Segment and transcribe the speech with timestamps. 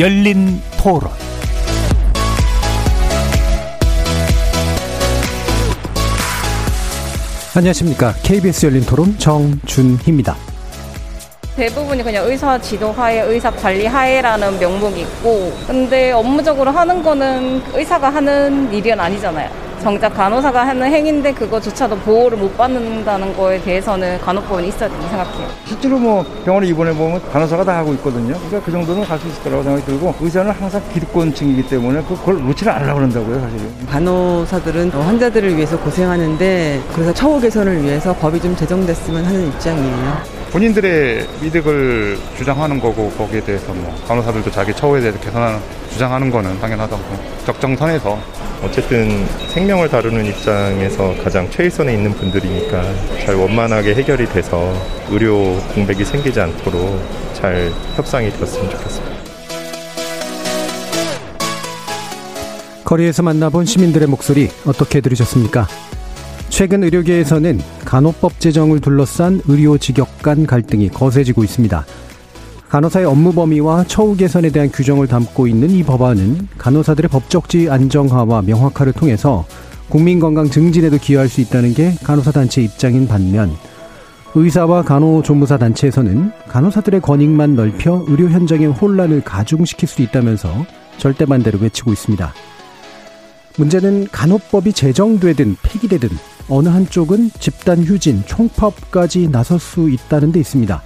[0.00, 1.10] 열린 토론
[7.54, 8.14] 안녕하십니까.
[8.22, 10.34] KBS 열린 토론 정준희입니다.
[11.54, 18.08] 대부분이 그냥 의사 지도 하에, 의사 관리 하에라는 명목이 있고, 근데 업무적으로 하는 거는 의사가
[18.08, 19.69] 하는 일은 아니잖아요.
[19.80, 25.48] 정작 간호사가 하는 행위인데 그거조차도 보호를 못 받는다는 거에 대해서는 간호법은 있어야 된다고 생각해요.
[25.64, 28.34] 실제로 뭐 병원에 입원해 보면 간호사가 다 하고 있거든요.
[28.34, 32.72] 그러니까 그 정도는 갈 수 있을 거라고 생각이 들고 의사는 항상 기득권층이기 때문에 그걸 놓지를
[32.72, 33.86] 않으려고 그런다고요, 사실은.
[33.90, 40.39] 간호사들은 환자들을 위해서 고생하는데 그래서 처우 개선을 위해서 법이 좀 제정됐으면 하는 입장이에요.
[40.50, 45.58] 본인들의 이득을 주장하는 거고 거기에 대해서 뭐 간호사들도 자기 처우에 대해서 개선하는
[45.92, 47.02] 주장하는 거는 당연하다고
[47.46, 48.18] 적정선에서
[48.62, 52.82] 어쨌든 생명을 다루는 입장에서 가장 최일선에 있는 분들이니까
[53.24, 54.72] 잘 원만하게 해결이 돼서
[55.08, 57.00] 의료 공백이 생기지 않도록
[57.32, 59.20] 잘 협상이 되었으면 좋겠습니다.
[62.84, 65.68] 거리에서 만나본 시민들의 목소리 어떻게 들으셨습니까?
[66.50, 71.86] 최근 의료계에서는 간호법 제정을 둘러싼 의료 직역 간 갈등이 거세지고 있습니다.
[72.68, 78.42] 간호사의 업무 범위와 처우 개선에 대한 규정을 담고 있는 이 법안은 간호사들의 법적 지위 안정화와
[78.42, 79.46] 명확화를 통해서
[79.88, 83.50] 국민 건강 증진에도 기여할 수 있다는 게 간호사 단체 입장인 반면
[84.34, 90.66] 의사와 간호조무사 단체에서는 간호사들의 권익만 넓혀 의료 현장의 혼란을 가중시킬 수 있다면서
[90.98, 92.32] 절대 반대를 외치고 있습니다.
[93.56, 96.08] 문제는 간호법이 제정되든 폐기되든
[96.48, 100.82] 어느 한쪽은 집단 휴진, 총파업까지 나설 수 있다는 데 있습니다.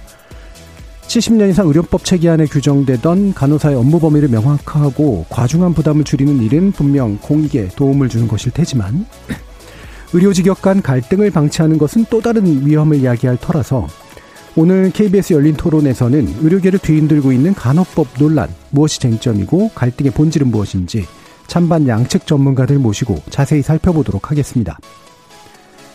[1.07, 7.17] 70년 이상 의료법 체계 안에 규정되던 간호사의 업무 범위를 명확하고 과중한 부담을 줄이는 일은 분명
[7.19, 9.05] 공익에 도움을 주는 것일 테지만
[10.13, 13.87] 의료 직역 간 갈등을 방치하는 것은 또 다른 위험을 야기할 터라서
[14.57, 21.05] 오늘 KBS 열린 토론에서는 의료계를 뒤흔들고 있는 간호법 논란 무엇이 쟁점이고 갈등의 본질은 무엇인지
[21.47, 24.77] 찬반 양측 전문가들 모시고 자세히 살펴보도록 하겠습니다.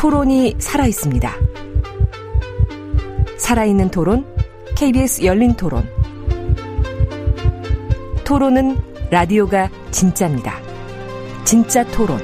[0.00, 1.30] 토론이 살아 있습니다.
[3.36, 4.24] 살아있는 토론,
[4.74, 5.86] KBS 열린 토론.
[8.24, 8.78] 토론은
[9.10, 10.54] 라디오가 진짜입니다.
[11.44, 12.18] 진짜 토론,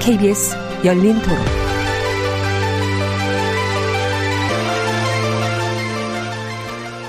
[0.00, 1.38] KBS 열린 토론.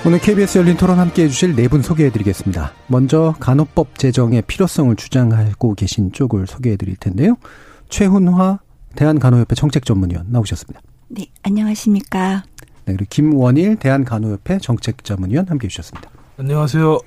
[0.06, 2.74] 오늘 KBS 열린 토론 함께 해주실 네 분 소개해드리겠습니다.
[2.88, 7.38] 먼저 간호법 제정의 필요성을 주장하고 계신 쪽을 소개해드릴 텐데요.
[7.88, 8.60] 최훈화
[8.96, 10.82] 대한간호협회 정책전문위원 나오셨습니다.
[11.10, 12.44] 네, 안녕하십니까.
[12.86, 16.10] 네, 그리고 김원일 대한간호협회 정책전문위원 함께 해주셨습니다.
[16.38, 17.00] 안녕하세요.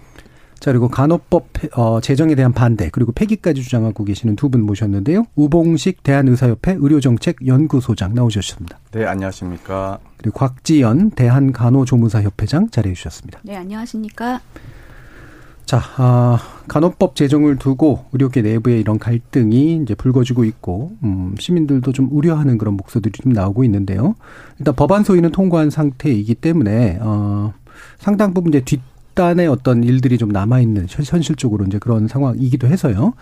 [0.60, 5.24] 자, 그리고 간호법 어, 제정에 대한 반대, 그리고 폐기까지 주장하고 계시는 두 분 모셨는데요.
[5.36, 8.80] 우봉식 대한의사협회 의료정책연구소장 나오셨습니다.
[8.90, 10.00] 네, 안녕하십니까.
[10.16, 13.38] 그리고 곽지연 대한간호조무사협회장 자리해 주셨습니다.
[13.44, 14.40] 네, 안녕하십니까.
[15.68, 22.08] 자, 아, 간호법 제정을 두고 의료계 내부에 이런 갈등이 이제 불거지고 있고, 음, 시민들도 좀
[22.10, 24.14] 우려하는 그런 목소들이 좀 나오고 있는데요.
[24.58, 27.52] 일단 법안 소위는 통과한 상태이기 때문에, 어,
[27.98, 28.80] 상당 부분 이제 뒷
[29.12, 33.12] 단의 어떤 일들이 좀 남아있는 현실적으로 이제 그런 상황이기도 해서요.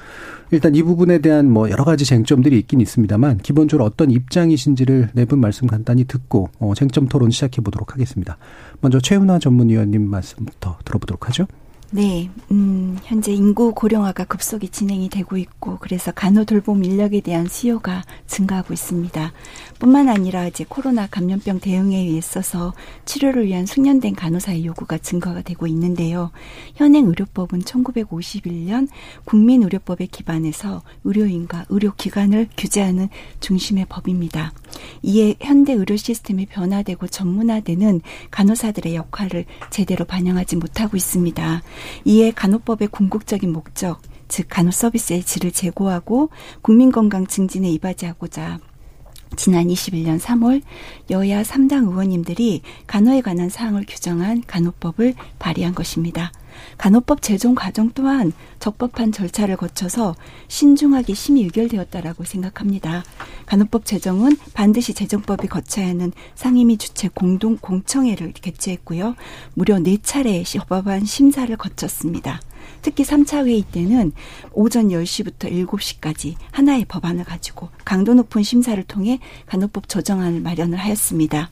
[0.52, 5.40] 일단 이 부분에 대한 뭐 여러 가지 쟁점들이 있긴 있습니다만, 기본적으로 어떤 입장이신지를 네 분
[5.40, 8.38] 말씀 간단히 듣고, 어, 쟁점 토론 시작해 보도록 하겠습니다.
[8.80, 11.46] 먼저 최훈아 전문위원님 말씀부터 들어보도록 하죠.
[11.92, 18.02] 네, 음, 현재 인구 고령화가 급속히 진행이 되고 있고, 그래서 간호 돌봄 인력에 대한 수요가
[18.26, 19.32] 증가하고 있습니다.
[19.78, 22.74] 뿐만 아니라 이제 코로나 감염병 대응에 있어서
[23.04, 26.32] 치료를 위한 숙련된 간호사의 요구가 증가가 되고 있는데요.
[26.74, 28.88] 현행 의료법은 1951년
[29.24, 34.52] 국민의료법에 기반해서 의료인과 의료기관을 규제하는 중심의 법입니다.
[35.02, 38.00] 이에 현대 의료 시스템이 변화되고 전문화되는
[38.32, 41.62] 간호사들의 역할을 제대로 반영하지 못하고 있습니다.
[42.04, 46.30] 이에 간호법의 궁극적인 목적, 즉 간호 서비스의 질을 제고하고
[46.62, 48.58] 국민 건강 증진에 이바지하고자
[49.36, 50.62] 지난 21년 3월
[51.10, 56.32] 여야 3당 의원님들이 간호에 관한 사항을 규정한 간호법을 발의한 것입니다.
[56.78, 60.14] 간호법 제정 과정 또한 적법한 절차를 거쳐서
[60.48, 63.04] 신중하게 심의 의결되었다라고 생각합니다.
[63.46, 69.14] 간호법 제정은 반드시 제정법이 거쳐야 하는 상임위 주최 공동 공청회를 개최했고요.
[69.54, 72.40] 무려 네 차례 법안 심사를 거쳤습니다.
[72.82, 74.12] 특히 3차 회의 때는
[74.52, 81.50] 오전 10시부터 7시까지 하나의 법안을 가지고 강도 높은 심사를 통해 간호법 조정안을 마련을 하였습니다.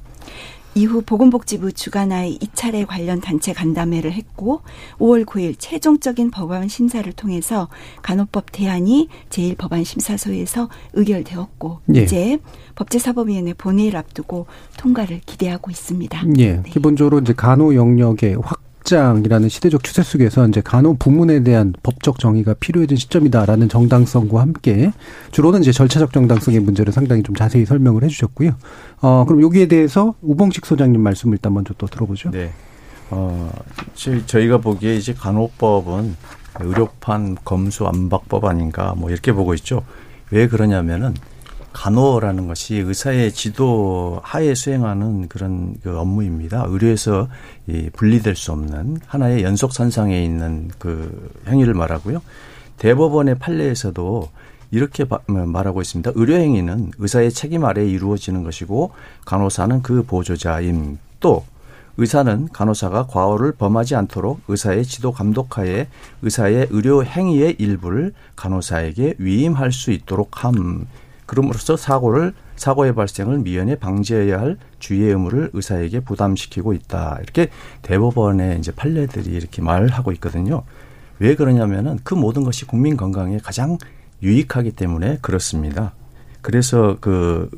[0.74, 4.62] 이후 보건복지부 주관하에 2차례 관련 단체 간담회를 했고
[4.98, 7.68] 5월 9일 최종적인 법안 심사를 통해서
[8.02, 12.02] 간호법 대안이 제1법안심사소에서 의결되었고 예.
[12.02, 12.38] 이제
[12.74, 14.46] 법제사법위원회 본회의를 앞두고
[14.78, 16.24] 통과를 기대하고 있습니다.
[16.38, 16.54] 예.
[16.54, 16.62] 네.
[16.70, 22.54] 기본적으로 이제 간호 영역의 확 확장이라는 시대적 추세 속에서 이제 간호 부문에 대한 법적 정의가
[22.54, 24.92] 필요해진 시점이다라는 정당성과 함께
[25.32, 28.54] 주로는 이제 절차적 정당성의 문제를 상당히 좀 자세히 설명을 해주셨고요.
[29.04, 32.30] 어 그럼 여기에 대해서 우봉식 소장님 말씀을 일단 먼저 또 들어보죠.
[32.30, 32.50] 네.
[33.10, 33.52] 어
[34.24, 36.16] 저희가 보기에 이제 간호법은
[36.60, 39.84] 의료판 검수 안박법 아닌가 뭐 이렇게 보고 있죠.
[40.30, 41.12] 왜 그러냐면은
[41.74, 46.64] 간호라는 것이 의사의 지도 하에 수행하는 그런 그 업무입니다.
[46.66, 47.28] 의료에서
[47.66, 52.22] 이 분리될 수 없는 하나의 연속 선상에 있는 그 행위를 말하고요.
[52.78, 54.30] 대법원의 판례에서도
[54.74, 56.12] 이렇게 말하고 있습니다.
[56.16, 58.90] 의료행위는 의사의 책임 아래에 이루어지는 것이고
[59.24, 60.98] 간호사는 그 보조자임.
[61.20, 61.44] 또
[61.96, 65.86] 의사는 간호사가 과오를 범하지 않도록 의사의 지도 감독하에
[66.22, 70.86] 의사의 의료 행위의 일부를 간호사에게 위임할 수 있도록 함.
[71.26, 77.18] 그럼으로써 사고를 사고의 발생을 미연에 방지해야 할 주의의 의무를 의사에게 부담시키고 있다.
[77.22, 77.48] 이렇게
[77.82, 80.64] 대법원의 이제 판례들이 이렇게 말하고 있거든요.
[81.20, 83.78] 왜 그러냐면은 그 모든 것이 국민 건강에 가장
[84.24, 85.92] 유익하기 때문에 그렇습니다.
[86.42, 87.48] 그래서 그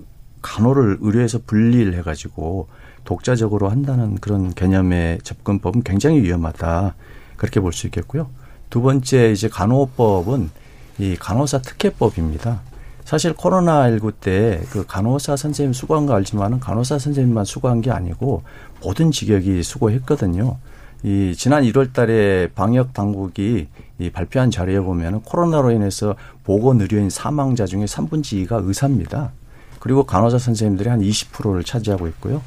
[0.42, 2.68] 간호를 의료에서 분리를 해가지고
[3.04, 6.94] 독자적으로 한다는 그런 개념의 접근법은 굉장히 위험하다.
[7.36, 8.28] 그렇게 볼 수 있겠고요.
[8.68, 10.50] 두 번째 이제 간호법은
[10.98, 12.60] 이 간호사 특혜법입니다.
[13.04, 18.42] 사실 코로나19 때 그 간호사 선생님 수고한 거 알지만은 간호사 선생님만 수고한 게 아니고
[18.82, 20.58] 모든 직역이 수고했거든요.
[21.04, 23.68] 이 지난 1월 달에 방역 당국이
[23.98, 26.14] 이 발표한 자료에 보면은 코로나로 인해서
[26.44, 29.32] 보건 의료인 사망자 중에 3분의 2가 의사입니다.
[29.80, 32.42] 그리고 간호사 선생님들이 한 20%를 차지하고 있고요.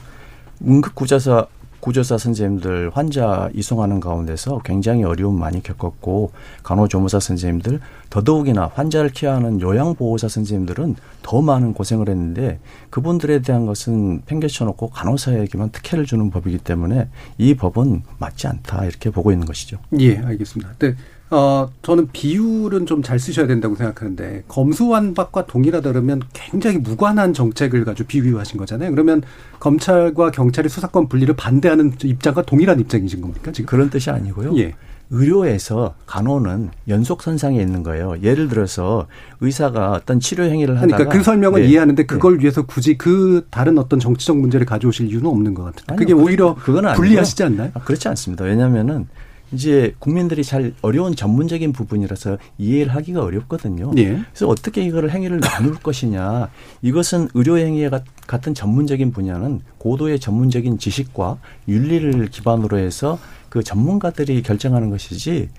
[0.66, 1.48] 응급 구조사
[1.80, 6.32] 구조사 선생님들 환자 이송하는 가운데서 굉장히 어려움 많이 겪었고
[6.64, 7.80] 간호조무사 선생님들
[8.10, 12.60] 더더욱이나 환자를 케어하는 요양보호사 선생님들은 더 많은 고생을 했는데
[12.90, 17.08] 그분들에 대한 것은 팽개쳐놓고 간호사에게만 특혜를 주는 법이기 때문에
[17.38, 19.78] 이 법은 맞지 않다 이렇게 보고 있는 것이죠.
[20.00, 20.74] 예, 알겠습니다.
[20.80, 20.96] 네.
[21.32, 28.08] 어, 저는 비율은 좀 잘 쓰셔야 된다고 생각하는데 검수완박과 동일하다 그러면 굉장히 무관한 정책을 가지고
[28.08, 28.92] 비유하신 거잖아요.
[28.92, 29.22] 그러면
[29.60, 33.68] 검찰과 경찰의 수사권 분리를 반대하는 입장과 동일한 입장이신 겁니까 지금?
[33.68, 34.56] 그런 뜻이 아니고요.
[34.58, 34.76] 예.
[35.12, 38.16] 의료에서 간호는 연속 선상에 있는 거예요.
[38.22, 39.08] 예를 들어서
[39.42, 41.68] 의사가 어떤 치료 행위를 하다가 그러니까 그 설명은 네.
[41.68, 42.42] 이해하는데 그걸 네.
[42.44, 45.98] 위해서 굳이 그 다른 어떤 정치적 문제를 가져오실 이유는 없는 것 같아요.
[45.98, 47.72] 그게 오히려 그건 불리하시지 않나요?
[47.74, 48.46] 아, 그렇지 않습니다.
[48.46, 49.08] 왜냐하면은
[49.52, 53.92] 이제 국민들이 잘 어려운 전문적인 부분이라서 이해를 하기가 어렵거든요.
[53.98, 54.22] 예.
[54.32, 56.50] 그래서 어떻게 이거를 행위를 나눌 것이냐.
[56.82, 57.90] 이것은 의료 행위에
[58.28, 63.20] 같은 전문적인 분야는 고도의 전문적인 지식과 윤리를 기반으로 해서
[63.50, 65.50] 그 전문가들이 결정하는 것이지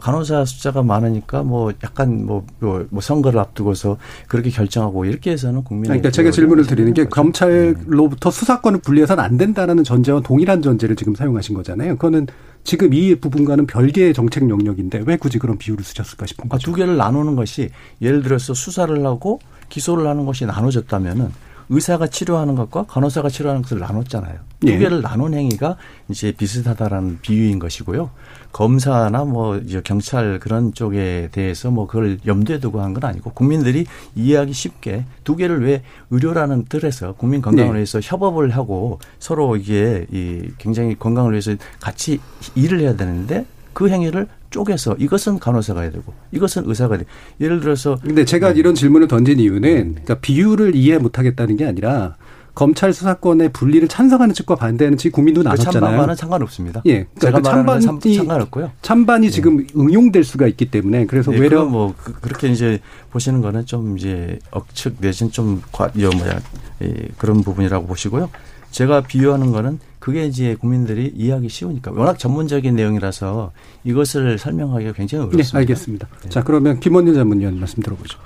[0.00, 3.98] 간호사 숫자가 많으니까 뭐 약간 뭐, 뭐, 뭐 선거를 앞두고서
[4.28, 9.84] 그렇게 결정하고 이렇게 해서는 국민의 그러니까 제가 질문을 드리는 게 검찰로부터 수사권을 분리해서는 안 된다라는
[9.84, 11.96] 전제와 동일한 전제를 지금 사용하신 거잖아요.
[11.96, 12.26] 그거는
[12.64, 16.56] 지금 이 부분과는 별개의 정책 영역인데 왜 굳이 그런 비율을 쓰셨을까 싶은 거죠.
[16.56, 17.68] 아, 두 개를 나누는 것이
[18.00, 19.38] 예를 들어서 수사를 하고
[19.68, 21.30] 기소를 하는 것이 나눠졌다면은
[21.68, 24.38] 의사가 치료하는 것과 간호사가 치료하는 것을 나눴잖아요.
[24.60, 24.78] 두 예.
[24.78, 25.76] 개를 나눈 행위가
[26.08, 28.10] 이제 비슷하다라는 비유인 것이고요.
[28.54, 33.84] 검사나 뭐 이제 경찰 그런 쪽에 대해서 뭐 그걸 염두에 두고 한 건 아니고 국민들이
[34.14, 37.78] 이해하기 쉽게 두 개를 왜 의료라는 틀에서 국민 건강을 네.
[37.78, 42.20] 위해서 협업을 하고 서로 이게 이 굉장히 건강을 위해서 같이
[42.54, 47.04] 일을 해야 되는데 그 행위를 쪼개서 이것은 간호사가 해야 되고 이것은 의사가 돼.
[47.40, 48.60] 예를 들어서 근데 제가 네.
[48.60, 49.60] 이런 질문을 던진 이유는
[49.94, 52.14] 그러니까 비율을 이해 못 하겠다는 게 아니라
[52.54, 55.90] 검찰 수사권의 분리를 찬성하는 측과 반대하는 측 국민도 그 나눴잖아요.
[55.90, 56.82] 찬반은 상관없습니다.
[56.86, 58.70] 예, 그러니까 그 찬반이 상관없고요.
[58.80, 59.32] 찬반이 네.
[59.32, 62.78] 지금 응용될 수가 있기 때문에 그래서 네, 외려 뭐 그, 그렇게 이제
[63.10, 66.40] 보시는 거는 좀 이제 억측 내진 좀 과, 뭐야
[66.82, 68.30] 예, 그런 부분이라고 보시고요.
[68.70, 73.52] 제가 비유하는 거는 그게 이제 국민들이 이해하기 쉬우니까 워낙 전문적인 내용이라서
[73.84, 75.52] 이것을 설명하기가 굉장히 어렵습니다.
[75.52, 76.08] 네, 알겠습니다.
[76.22, 76.28] 네.
[76.28, 78.18] 자, 그러면 김원일 전문위원 말씀 들어보죠.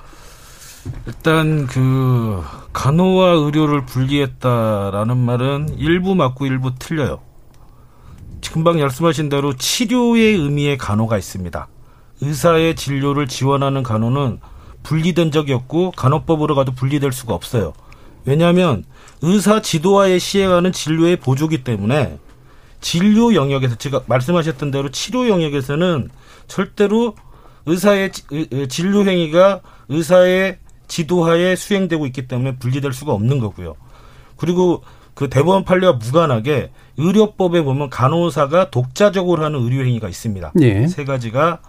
[1.05, 2.43] 일단 그
[2.73, 7.19] 간호와 의료를 분리했다라는 말은 일부 맞고 일부 틀려요.
[8.51, 11.67] 금방 말씀하신 대로 치료의 의미의 간호가 있습니다.
[12.21, 14.39] 의사의 진료를 지원하는 간호는
[14.83, 17.73] 분리된 적이 없고 간호법으로 가도 분리될 수가 없어요.
[18.25, 18.83] 왜냐하면
[19.21, 22.17] 의사 지도하에 시행하는 진료의 보조기 때문에
[22.81, 26.09] 진료 영역에서 제가 말씀하셨던 대로 치료 영역에서는
[26.47, 27.15] 절대로
[27.65, 28.11] 의사의
[28.69, 30.59] 진료 행위가 의사의
[30.89, 33.75] 지도하에 수행되고 있기 때문에 분리될 수가 없는 거고요.
[34.35, 40.53] 그리고 그 대법원 판례와 무관하게 의료법에 보면 간호사가 독자적으로 하는 의료 행위가 있습니다.
[40.61, 40.87] 예.
[40.87, 41.59] 세 가지가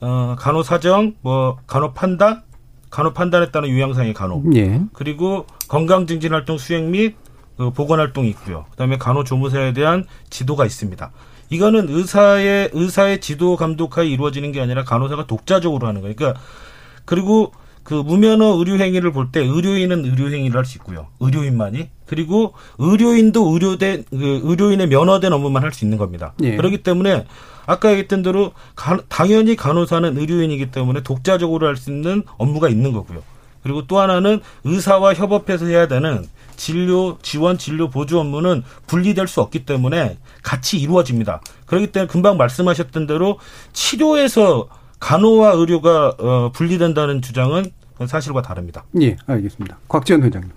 [0.00, 2.42] 어 간호 사정, 뭐 간호 판단,
[2.90, 4.80] 간호 판단에 따른 요양상의 간호, 예.
[4.92, 7.16] 그리고 건강 증진 활동 수행 및
[7.56, 8.64] 그 보건 활동이 있고요.
[8.70, 11.12] 그다음에 간호 조무사에 대한 지도가 있습니다.
[11.50, 16.14] 이거는 의사의 의사의 지도 감독하에 이루어지는 게 아니라 간호사가 독자적으로 하는 거예요.
[16.16, 16.40] 그러니까
[17.04, 17.52] 그리고
[17.90, 21.08] 그 무면허 의료 행위를 볼 때 의료인은 의료 행위를 할 수 있고요.
[21.18, 26.32] 의료인만이 그리고 의료인도 의료된 그 의료인의 면허된 업무만 할 수 있는 겁니다.
[26.40, 26.54] 예.
[26.54, 27.26] 그렇기 때문에
[27.66, 33.24] 아까 얘기했던 대로 가, 당연히 간호사는 의료인이기 때문에 독자적으로 할 수 있는 업무가 있는 거고요.
[33.64, 36.24] 그리고 또 하나는 의사와 협업해서 해야 되는
[36.56, 41.40] 진료 지원 진료 보조 업무는 분리될 수 없기 때문에 같이 이루어집니다.
[41.66, 43.38] 그렇기 때문에 금방 말씀하셨던 대로
[43.72, 44.68] 치료에서
[45.00, 47.72] 간호와 의료가 어, 분리된다는 주장은
[48.06, 48.84] 사실과 다릅니다.
[49.00, 49.78] 예, 알겠습니다.
[49.88, 50.50] 곽지연 회장님.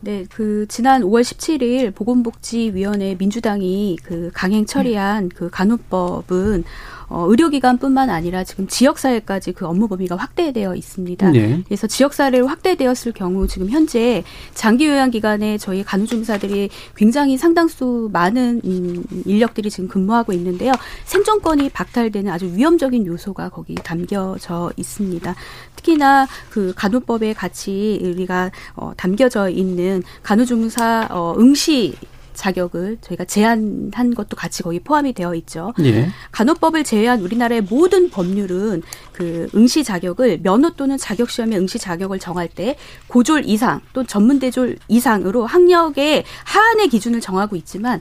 [0.00, 6.62] 네, 그 지난 5월 17일 보건복지위원회 민주당이 그 강행 처리한 그 간호법은
[7.08, 11.30] 어, 의료기관뿐만 아니라 지금 지역사회까지 그 업무 범위가 확대되어 있습니다.
[11.30, 11.62] 네.
[11.66, 14.22] 그래서 지역사회를 확대되었을 경우 지금 현재
[14.54, 20.72] 장기 요양기관에 저희 간호조무사들이 굉장히 상당수 많은 음, 인력들이 지금 근무하고 있는데요.
[21.04, 25.34] 생존권이 박탈되는 아주 위험적인 요소가 거기 담겨져 있습니다.
[25.76, 31.94] 특히나 그 간호법에 같이 우리가 어, 담겨져 있는 간호조무사 어, 응시
[32.38, 35.74] 자격을 저희가 제한한 것도 같이 거기 포함이 되어 있죠.
[35.80, 36.08] 예.
[36.30, 42.48] 간호법을 제외한 우리나라의 모든 법률은 그 응시 자격을 면허 또는 자격 시험의 응시 자격을 정할
[42.48, 42.76] 때
[43.08, 48.00] 고졸 이상 또는 전문 대졸 이상으로 학력의 하한의 기준을 정하고 있지만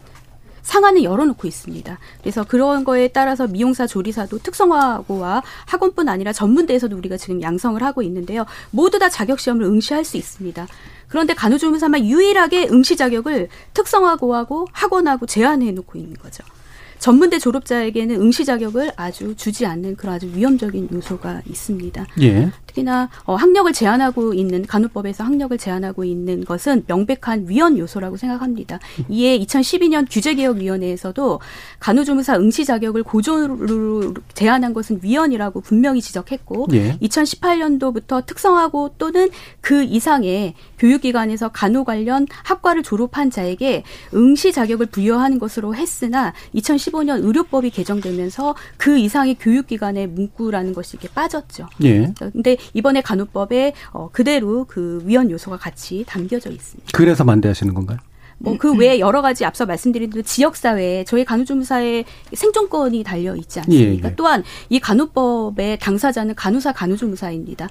[0.61, 1.97] 상한을 열어놓고 있습니다.
[2.21, 8.45] 그래서 그런 거에 따라서 미용사, 조리사도 특성화고와 학원뿐 아니라 전문대에서도 우리가 지금 양성을 하고 있는데요.
[8.69, 10.67] 모두 다 자격 시험을 응시할 수 있습니다.
[11.07, 16.43] 그런데 간호조무사만 유일하게 응시 자격을 특성화 고하고 학원하고 제한해 놓고 있는 거죠.
[16.99, 22.05] 전문대 졸업자에게는 응시 자격을 아주 주지 않는 그런 아주 위험적인 요소가 있습니다.
[22.21, 22.51] 예.
[22.65, 28.79] 특히나 어, 학력을 제한하고 있는 간호법에서 학력을 제한하고 있는 것은 명백한 위헌 요소라고 생각합니다.
[29.09, 31.39] 이에 2012년 규제개혁위원회에서도
[31.79, 36.97] 간호조무사 응시 자격을 고졸로 제한한 것은 위헌이라고 분명히 지적했고 예.
[37.01, 39.29] 2018년도부터 특성화고 또는
[39.61, 46.33] 그 이상의 교육기관에서 간호 관련 학과를 졸업한 자에게 응시 자격을 부여하는 것으로 했으나
[46.87, 51.67] 2015년 의료법이 개정되면서 그 이상의 교육기관의 문구라는 것이 이렇게 빠졌죠.
[51.83, 52.13] 예.
[52.17, 56.89] 근데 이번에 간호법에 어, 그대로 그 위헌 요소가 같이 담겨져 있습니다.
[56.93, 57.99] 그래서 반대하시는 건가요?
[58.39, 64.07] 뭐그 외에 여러 가지 앞서 말씀드린 대로 지역 사회에 저희 간호조무사의 생존권이 달려 있지 않습니까?
[64.07, 64.15] 예, 예.
[64.15, 67.67] 또한 이 간호법의 당사자는 간호사 간호조무사입니다.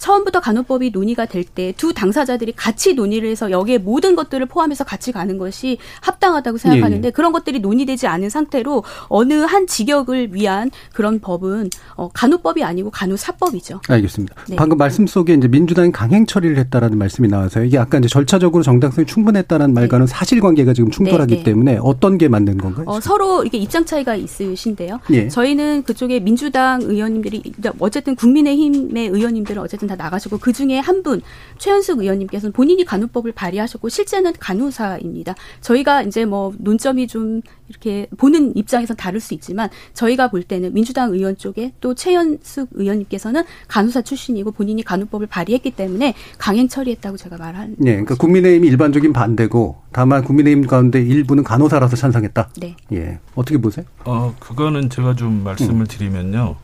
[0.00, 5.12] 처음부터 간호법이 논의가 될 때 두 당사자들이 같이 논의를 해서 여기에 모든 것들을 포함해서 같이
[5.12, 7.08] 가는 것이 합당하다고 생각하는데 예.
[7.08, 7.10] 예.
[7.10, 13.80] 그런 것들이 논의되지 않은 상태로 어느 한 직역을 위한 그런 법은 어, 간호법이 아니고 간호사법이죠.
[13.88, 14.34] 알겠습니다.
[14.48, 14.56] 네.
[14.56, 19.06] 방금 말씀 속에 이제 민주당이 강행 처리를 했다라는 말씀이 나와서 이게 아까 이제 절차적으로 정당성이
[19.06, 20.10] 충분했다라는 말과는 네.
[20.10, 21.44] 사실관계가 지금 충돌하기 네, 네.
[21.44, 22.84] 때문에 어떤 게 맞는 건가요?
[22.88, 25.00] 어, 서로 이게 입장 차이가 있으신데요.
[25.10, 25.28] 예.
[25.28, 27.42] 저희는 그쪽에 민주당 의원님들이
[27.78, 31.22] 어쨌든 국민의힘의 의원님들은 어쨌든 다 나가시고 그 중에 한 분
[31.56, 35.34] 최현숙 의원님께서는 본인이 간호법을 발의하셨고 실제는 간호사입니다.
[35.62, 41.12] 저희가 이제 뭐 논점이 좀 이렇게 보는 입장에서 다를 수 있지만 저희가 볼 때는 민주당
[41.12, 47.76] 의원 쪽에 또 최현숙 의원님께서는 간호사 출신이고 본인이 간호법을 발의했기 때문에 강행 처리했다고 제가 말한.
[47.78, 52.50] 네, 그러니까 국민의힘이 일반적인 반대고 다만 국민의힘 가운데 일부는 간호사라서 찬성했다.
[52.60, 52.76] 네.
[52.92, 53.86] 예, 어떻게 보세요?
[54.04, 55.86] 어, 그거는 제가 좀 말씀을 음.
[55.86, 56.56] 드리면요.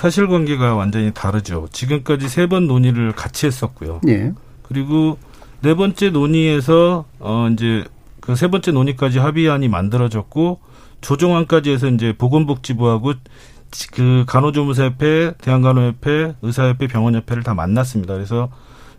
[0.00, 1.68] 사실관계가 완전히 다르죠.
[1.72, 4.00] 지금까지 세 번 논의를 같이 했었고요.
[4.08, 4.32] 예.
[4.62, 5.18] 그리고
[5.62, 7.84] 네 번째 논의에서 어 이제
[8.20, 10.60] 그 세 번째 논의까지 합의안이 만들어졌고
[11.00, 13.14] 조정안까지 해서 이제 보건복지부하고
[13.92, 18.14] 그 간호조무사협회, 대한간호협회, 의사협회, 병원협회를 다 만났습니다.
[18.14, 18.50] 그래서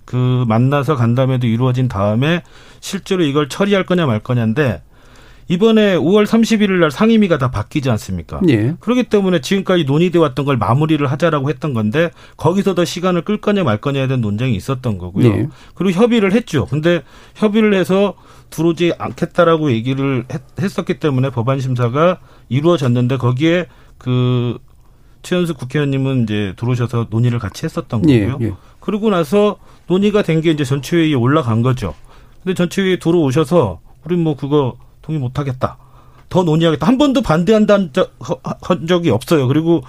[0.03, 2.43] 그 만나서 간담회도 이루어진 다음에
[2.81, 4.83] 실제로 이걸 처리할 거냐 말 거냐인데
[5.47, 8.41] 이번에 5월 31일 날 상임위가 다 바뀌지 않습니까?
[8.49, 8.75] 예.
[8.79, 13.63] 그렇기 때문에 지금까지 논의돼 왔던 걸 마무리를 하자라고 했던 건데 거기서 더 시간을 끌 거냐
[13.63, 15.27] 말 거냐에 대한 논쟁이 있었던 거고요.
[15.27, 15.47] 예.
[15.75, 16.65] 그리고 협의를 했죠.
[16.65, 17.03] 근데
[17.35, 18.15] 협의를 해서
[18.49, 20.25] 들어오지 않겠다라고 얘기를
[20.59, 23.67] 했, 었기 때문에 법안 심사가 이루어졌는데 거기에
[23.99, 24.57] 그
[25.21, 28.47] 최현수 국회의원님은 이제 들어오셔서 논의를 같이 했었던 예, 거고요.
[28.47, 28.53] 예.
[28.79, 31.93] 그러고 나서 논의가 된 게 이제 전체회의에 올라간 거죠.
[32.43, 35.77] 근데 전체회의에 들어오셔서 우리 뭐 그거 동의 못 하겠다.
[36.29, 36.85] 더 논의하겠다.
[36.85, 37.91] 한 번도 반대한다는
[38.61, 39.47] 한 적이 없어요.
[39.47, 39.83] 그리고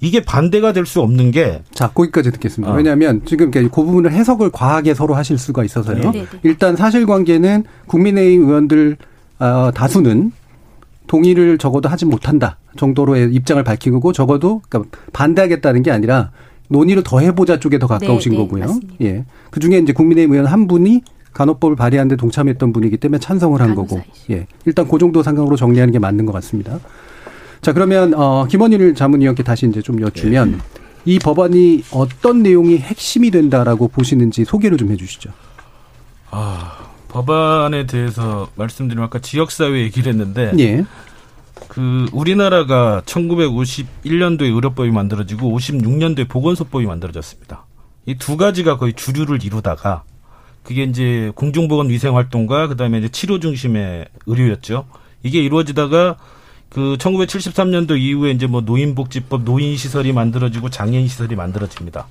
[0.00, 1.62] 이게 반대가 될 수 없는 게.
[1.72, 2.72] 자, 거기까지 듣겠습니다.
[2.72, 2.76] 어.
[2.76, 6.10] 왜냐하면 지금 그 부분을 해석을 과하게 서로 하실 수가 있어서요.
[6.10, 6.26] 네네.
[6.42, 8.96] 일단 사실관계는 국민의힘 의원들
[9.38, 10.32] 어, 다수는
[11.06, 16.30] 동의를 적어도 하지 못한다 정도로의 입장을 밝히고 적어도 그러니까 반대하겠다는 게 아니라
[16.68, 18.60] 논의를 더 해보자 쪽에 더 가까우신 네, 네, 거고요.
[18.64, 18.94] 맞습니다.
[19.02, 19.24] 예.
[19.50, 21.02] 그 중에 이제 국민의힘 의원 한 분이
[21.34, 23.96] 간호법을 발의하는데 동참했던 분이기 때문에 찬성을 한 거고.
[23.96, 24.32] 간호사이시죠.
[24.32, 24.46] 예.
[24.64, 26.78] 일단 그 정도 상황으로 정리하는 게 맞는 것 같습니다.
[27.60, 30.58] 자, 그러면 어 김원일 자문위원께 다시 이제 좀 여쭈면 네.
[31.04, 35.30] 이 법안이 어떤 내용이 핵심이 된다라고 보시는지 소개를 좀 해주시죠.
[36.30, 40.52] 아, 법안에 대해서 말씀드리면 아까 지역사회 얘기를 했는데.
[40.58, 40.84] 예.
[41.68, 47.64] 그 우리나라가 1951년도에 의료법이 만들어지고 56년도에 보건소법이 만들어졌습니다.
[48.06, 50.02] 이 두 가지가 거의 주류를 이루다가
[50.64, 54.86] 그게 이제 공중보건 위생 활동과 그다음에 이제 치료 중심의 의료였죠.
[55.22, 56.16] 이게 이루어지다가
[56.70, 62.08] 그 1973년도 이후에 이제 뭐 노인복지법, 노인 시설이 만들어지고 장애인 시설이 만들어집니다.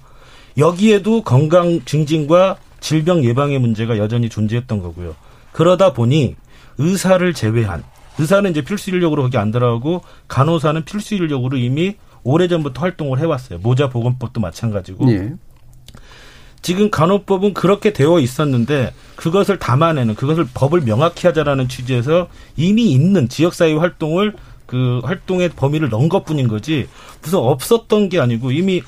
[0.58, 5.16] 여기에도 건강 증진과 질병 예방의 문제가 여전히 존재했던 거고요.
[5.52, 6.36] 그러다 보니
[6.78, 7.84] 의사를 제외한
[8.20, 13.60] 의사는 이제 필수 인력으로 거기 안 들어가고 간호사는 필수 인력으로 이미 오래전부터 활동을 해왔어요.
[13.60, 15.12] 모자 보건법도 마찬가지고.
[15.12, 15.34] 예.
[16.64, 23.74] 지금 간호법은 그렇게 되어 있었는데 그것을 담아내는 그것을 법을 명확히 하자라는 취지에서 이미 있는 지역사회
[23.74, 24.34] 활동을
[24.66, 26.88] 그 활동의 범위를 넣은 것뿐인 거지
[27.22, 28.82] 무슨 없었던 게 아니고 이미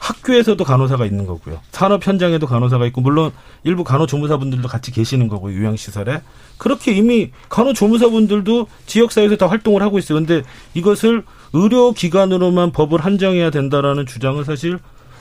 [0.00, 1.60] 학교에서도 간호사가 있는 거고요.
[1.70, 3.30] 산업 현장에도 간호사가 있고 물론
[3.62, 5.56] 일부 간호조무사분들도 같이 계시는 거고요.
[5.60, 6.22] 요양시설에.
[6.56, 10.18] 그렇게 이미 간호조무사분들도 지역사회에서 다 활동을 하고 있어요.
[10.18, 10.42] 근데
[10.74, 11.22] 이것을
[11.52, 14.78] 의료기관으로만 법을 한정해야 된다라는 주장은 사실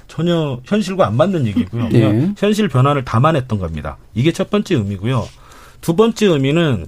[0.10, 1.86] 전혀 현실과 안 맞는 얘기고요.
[1.93, 2.00] 예.
[2.00, 3.98] 그냥 현실 변화를 담아냈던 겁니다.
[4.13, 5.26] 이게 첫 번째 의미고요.
[5.80, 6.88] 두 번째 의미는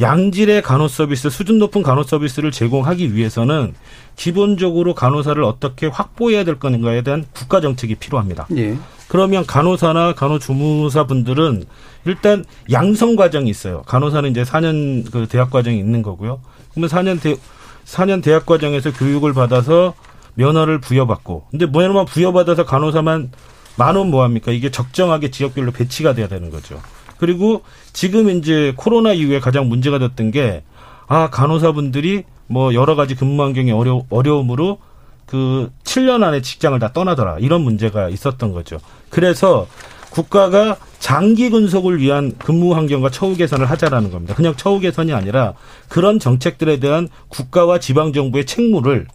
[0.00, 3.74] 양질의 간호 서비스, 수준 높은 간호 서비스를 제공하기 위해서는
[4.16, 8.46] 기본적으로 간호사를 어떻게 확보해야 될 건가에 대한 국가 정책이 필요합니다.
[8.56, 8.76] 예.
[9.08, 11.64] 그러면 간호사나 간호조무사 분들은
[12.06, 13.82] 일단 양성 과정이 있어요.
[13.82, 16.40] 간호사는 이제 4년 그 대학 과정이 있는 거고요.
[16.72, 17.36] 그러면 4년 대
[17.84, 19.92] 4년 대학 과정에서 교육을 받아서
[20.34, 23.30] 면허를 부여받고 근데 면허만 부여받아서 간호사만
[23.76, 24.52] 만 원 뭐합니까?
[24.52, 26.80] 이게 적정하게 지역별로 배치가 돼야 되는 거죠.
[27.18, 30.62] 그리고 지금 이제 코로나 이후에 가장 문제가 됐던 게
[31.06, 34.78] 아, 간호사분들이 뭐 여러 가지 근무 환경의 어려, 어려움으로
[35.26, 37.38] 그 7년 안에 직장을 다 떠나더라.
[37.38, 38.78] 이런 문제가 있었던 거죠.
[39.08, 39.66] 그래서
[40.10, 44.34] 국가가 장기 근속을 위한 근무 환경과 처우 개선을 하자라는 겁니다.
[44.34, 45.54] 그냥 처우 개선이 아니라
[45.88, 49.06] 그런 정책들에 대한 국가와 지방 정부의 책무를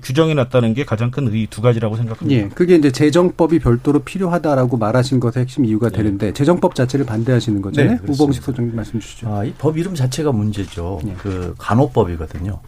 [0.00, 2.42] 규정해 놨다는 게 가장 큰 이 두 가지라고 생각합니다.
[2.44, 2.48] 예.
[2.48, 5.96] 그게 이제 재정법이 별도로 필요하다라고 말하신 것의 핵심 이유가 네.
[5.98, 7.90] 되는데 재정법 자체를 반대하시는 거잖아요.
[7.92, 8.22] 네, 그렇습니다.
[8.24, 9.28] 우봉식 소장님 말씀 주시죠.
[9.34, 11.00] 아, 이 법 이름 자체가 문제죠.
[11.06, 11.14] 예.
[11.18, 12.60] 그 간호법이거든요.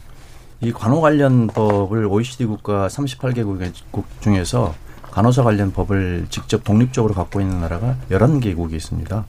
[0.63, 3.73] 이 간호 관련 법을 OECD 국가 38개국
[4.21, 4.75] 중에서
[5.11, 9.27] 간호사 관련 법을 직접 독립적으로 갖고 있는 나라가 11개국이 있습니다.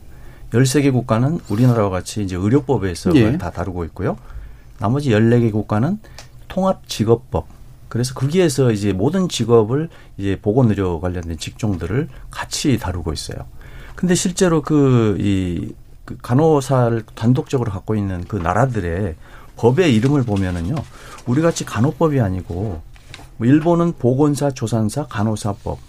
[0.52, 3.38] 13개 국가는 우리나라와 같이 이제 의료법에서 예.
[3.38, 4.18] 다 다루고 있고요.
[4.80, 6.00] 나머지 14개 국가는
[6.48, 7.48] 통합 직업법.
[7.90, 13.40] 그래서 거기에서 이제 모든 직업을 이제 보건의료 관련된 직종들을 같이 다루고 있어요.
[13.96, 15.74] 근데 실제로 그, 이,
[16.06, 19.16] 그 간호사를 단독적으로 갖고 있는 그 나라들의
[19.56, 20.76] 법의 이름을 보면은요,
[21.26, 22.82] 우리 같이 간호법이 아니고,
[23.38, 25.80] 뭐 일본은 보건사, 조산사, 간호사법,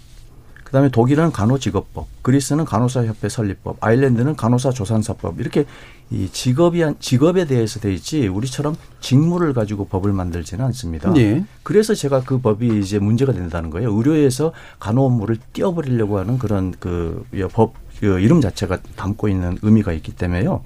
[0.63, 5.65] 그 다음에 독일은 간호직업법, 그리스는 간호사협회 설립법, 아일랜드는 간호사 조산사법, 이렇게
[6.11, 11.13] 이 직업이, 한- 직업에 대해서 돼 있지, 우리처럼 직무를 가지고 법을 만들지는 않습니다.
[11.17, 11.45] 예.
[11.61, 13.93] 그래서 제가 그 법이 이제 문제가 된다는 거예요.
[13.93, 20.13] 의료에서 간호 업무를 띄워버리려고 하는 그런 그 법, 그 이름 자체가 담고 있는 의미가 있기
[20.15, 20.61] 때문에요.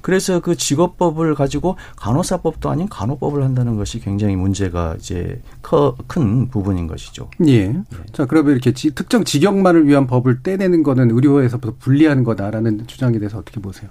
[0.00, 6.86] 그래서 그 직업법을 가지고 간호사법도 아닌 간호법을 한다는 것이 굉장히 문제가 이제 커, 큰 부분인
[6.86, 7.28] 것이죠.
[7.46, 7.74] 예.
[8.12, 13.38] 자, 그러면 이렇게 지- 특정 직역만을 위한 법을 떼내는 거는 의료에서부터 분리하는 거다라는 주장에 대해서
[13.38, 13.90] 어떻게 보세요?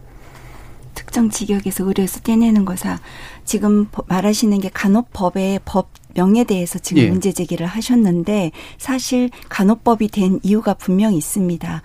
[1.07, 2.99] 특정 직역에서 의료에서 떼내는 거사
[3.45, 7.09] 지금 말하시는 게 간호법의 법 명에 대해서 지금 예.
[7.09, 11.81] 문제 제기를 하셨는데 사실 간호법이 된 이유가 분명히 있습니다.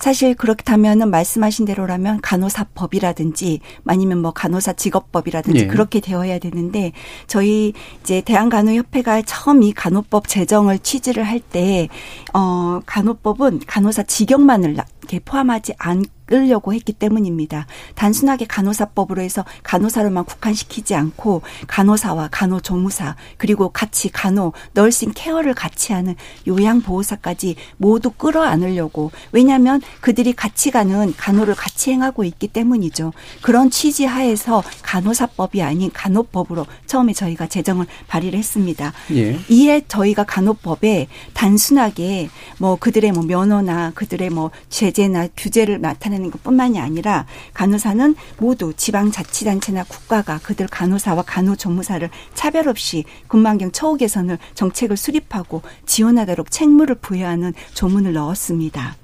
[0.00, 5.66] 사실 그렇다면은 말씀하신 대로라면 간호사법이라든지 아니면 뭐 간호사 직업법이라든지 예.
[5.68, 6.92] 그렇게 되어야 되는데
[7.28, 11.88] 저희 이제 대한간호협회가 처음 이 간호법 제정을 취지를 할 때
[12.34, 17.66] 어 간호법은 간호사 직역만을 이렇게 포함하지 않 끌려고 했기 때문입니다.
[17.94, 26.14] 단순하게 간호사법으로 해서 간호사로만 국한시키지 않고 간호사와 간호조무사 그리고 같이 간호, 널싱 케어를 같이 하는
[26.46, 33.12] 요양보호사까지 모두 끌어안으려고 왜냐하면 그들이 같이 가는 간호를 같이 행하고 있기 때문이죠.
[33.42, 38.92] 그런 취지 하에서 간호사법이 아닌 간호법으로 처음에 저희가 제정을 발의를 했습니다.
[39.12, 39.38] 예.
[39.48, 46.80] 이에 저희가 간호법에 단순하게 뭐 그들의 뭐 면허나 그들의 뭐 제재나 규제를 나타내 하는 것뿐만이
[46.80, 55.62] 아니라 간호사는 모두 지방자치단체나 국가가 그들 간호사와 간호조무사를 차별 없이 군만경 처우 개선을 정책을 수립하고
[55.86, 58.96] 지원하도록 책무를 부여하는 조문을 넣었습니다.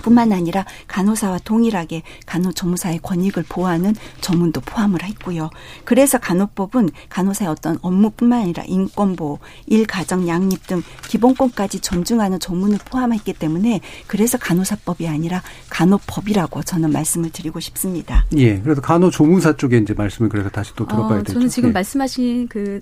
[0.00, 5.50] 뿐만 아니라 간호사와 동일하게 간호조무사의 권익을 보호하는 조문도 포함을 했고요.
[5.84, 13.34] 그래서 간호법은 간호사의 어떤 업무뿐만 아니라 인권보호, 일 가정 양립 등 기본권까지 존중하는 조문을 포함했기
[13.34, 18.24] 때문에 그래서 간호사법이 아니라 간호법이라고 저는 말씀을 드리고 싶습니다.
[18.36, 18.58] 예.
[18.60, 21.34] 그래서 간호조무사 쪽에 이제 말씀을 그래서 다시 또 들어봐야 어, 되죠.
[21.34, 21.72] 저는 지금 예.
[21.72, 22.80] 말씀하신 그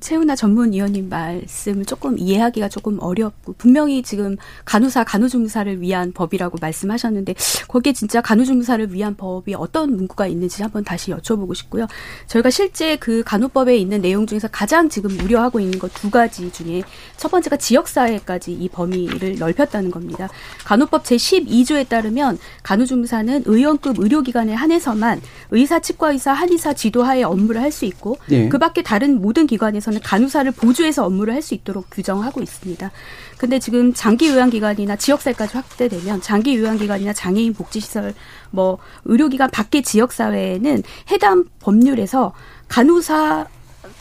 [0.00, 7.34] 최은아 전문위원님 말씀을 조금 이해하기가 조금 어렵고 분명히 지금 간호사 간호중사를 위한 법이라고 말씀하셨는데
[7.68, 11.86] 거기에 진짜 간호중사를 위한 법이 어떤 문구가 있는지 한번 다시 여쭤보고 싶고요.
[12.26, 16.82] 저희가 실제 그 간호법에 있는 내용 중에서 가장 지금 우려하고 있는 것 두 가지 중에
[17.16, 20.28] 첫 번째가 지역사회까지 이 범위를 넓혔다는 겁니다.
[20.64, 28.18] 간호법 제12조에 따르면 간호중사는 의원급 의료기관에 한해서만 의사, 치과의사, 한의사 지도하에 업무를 할 수 있고
[28.26, 28.50] 네.
[28.50, 32.92] 그 밖에 다른 모든 기관 기관에서는 간호사를 보조해서 업무를 할 수 있도록 규정하고 있습니다.
[33.36, 38.14] 근데 지금 장기 요양기관이나 지역사회까지 확대되면 장기 요양기관이나 장애인 복지시설
[38.52, 42.32] 뭐 의료기관 밖의 지역사회에는 해당 법률에서
[42.68, 43.46] 간호사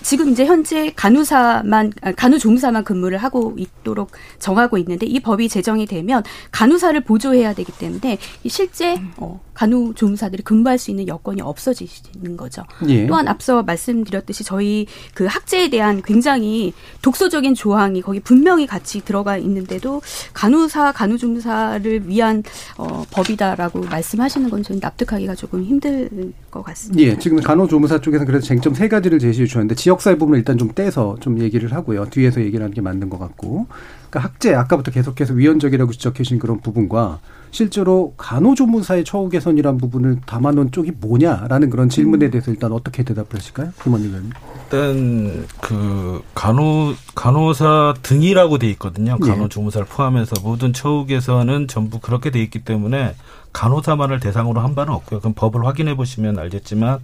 [0.01, 6.23] 지금 이제 현재 간호사만 아, 간호조무사만 근무를 하고 있도록 정하고 있는데 이 법이 제정이 되면
[6.51, 8.17] 간호사를 보조해야 되기 때문에
[8.47, 12.63] 실제 어, 간호조무사들이 근무할 수 있는 여건이 없어지는 거죠.
[12.87, 13.05] 예.
[13.07, 20.01] 또한 앞서 말씀드렸듯이 저희 그 학제에 대한 굉장히 독소적인 조항이 거기 분명히 같이 들어가 있는데도
[20.33, 22.43] 간호사 간호조무사를 위한
[22.77, 26.09] 어, 법이다라고 말씀하시는 건 저는 납득하기가 조금 힘들
[26.49, 27.01] 것 같습니다.
[27.03, 31.17] 예, 지금 간호조무사 쪽에서 그래서 쟁점 세 가지를 제시해 주셨는데 지역사회 부분을 일단 좀 떼서
[31.19, 32.05] 좀 얘기를 하고요.
[32.09, 33.67] 뒤에서 얘기를 하는 게 맞는 것 같고.
[34.09, 37.19] 그러니까 학제 아까부터 계속해서 위헌적이라고 지적해 주신 그런 부분과
[37.51, 42.31] 실제로 간호조무사의 처우 개선이란 부분을 담아놓은 쪽이 뭐냐라는 그런 질문에 음.
[42.31, 43.71] 대해서 일단 어떻게 대답을 하실까요?
[43.83, 44.31] 김원님.
[44.63, 49.17] 일단 그 간호 간호사 등이라고 돼 있거든요.
[49.23, 49.27] 예.
[49.27, 53.15] 간호조무사를 포함해서 모든 처우 개선은 전부 그렇게 돼 있기 때문에
[53.53, 55.19] 간호사만을 대상으로 한 바는 없고요.
[55.19, 56.99] 그럼 법을 확인해 보시면 알겠지만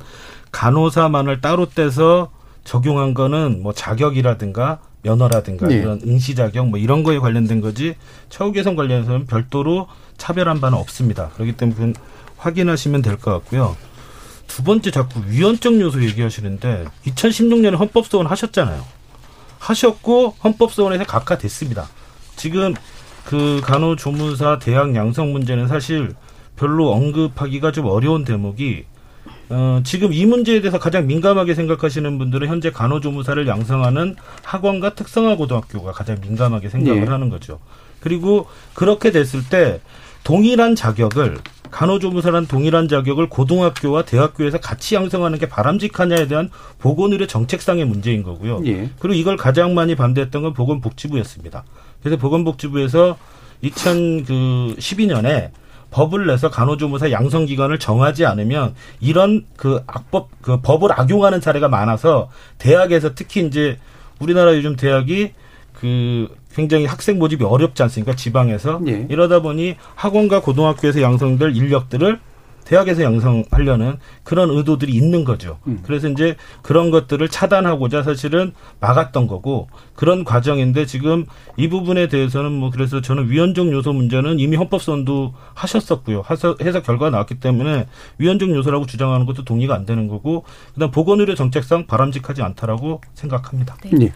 [0.52, 2.30] 간호사만을 따로 떼서
[2.68, 5.76] 적용한 거는 뭐 자격이라든가 면허라든가 네.
[5.76, 7.96] 이런 응시 자격 뭐 이런 거에 관련된 거지
[8.30, 11.30] 처우 개선 관련해서는 별도로 차별한 바는 없습니다.
[11.30, 11.94] 그렇기 때문에
[12.36, 13.78] 확인하시면 될 것 같고요.
[14.48, 18.84] 두 번째 자꾸 위헌적 요소 얘기하시는데 2016년에 헌법소원 하셨잖아요.
[19.60, 21.88] 하셨고 헌법소원에서 각하됐습니다.
[22.36, 22.74] 지금
[23.24, 26.16] 그 간호조무사 대학 양성 문제는 사실
[26.58, 28.84] 별로 언급하기가 좀 어려운 대목이
[29.50, 35.92] 어, 지금 이 문제에 대해서 가장 민감하게 생각하시는 분들은 현재 간호조무사를 양성하는 학원과 특성화 고등학교가
[35.92, 37.08] 가장 민감하게 생각을 네.
[37.08, 37.60] 하는 거죠.
[38.00, 39.80] 그리고 그렇게 됐을 때
[40.24, 41.38] 동일한 자격을
[41.72, 48.62] 간호조무사란 동일한 자격을 고등학교와 대학교에서 같이 양성하는 게 바람직하냐에 대한 보건의료 정책상의 문제인 거고요.
[48.66, 48.90] 예.
[49.00, 51.64] 그리고 이걸 가장 많이 반대했던 건 보건복지부였습니다.
[52.02, 53.18] 그래서 보건복지부에서
[53.64, 55.52] 2012년에
[55.98, 62.30] 법을 내서 간호조무사 양성 기관을 정하지 않으면 이런 그 악법 그 법을 악용하는 사례가 많아서
[62.60, 63.80] 대학에서 특히 이제
[64.20, 65.32] 우리나라 요즘 대학이
[65.74, 69.08] 그 굉장히 학생 모집이 어렵지 않습니까 지방에서 예.
[69.10, 72.20] 이러다 보니 학원과 고등학교에서 양성될 인력들을
[72.68, 75.58] 대학에서 양성하려는 그런 의도들이 있는 거죠.
[75.68, 75.80] 음.
[75.84, 81.26] 그래서 이제 그런 것들을 차단하고자 사실은 막았던 거고 그런 과정인데 지금
[81.56, 86.24] 이 부분에 대해서는 뭐 그래서 저는 위헌적 요소 문제는 이미 헌법선도 하셨었고요.
[86.30, 91.88] 해석 결과가 나왔기 때문에 위헌적 요소라고 주장하는 것도 동의가 안 되는 거고 그다음 보건의료 정책상
[91.88, 93.78] 바람직하지 않다라고 생각합니다.
[93.86, 93.92] 네.
[93.94, 94.12] 네,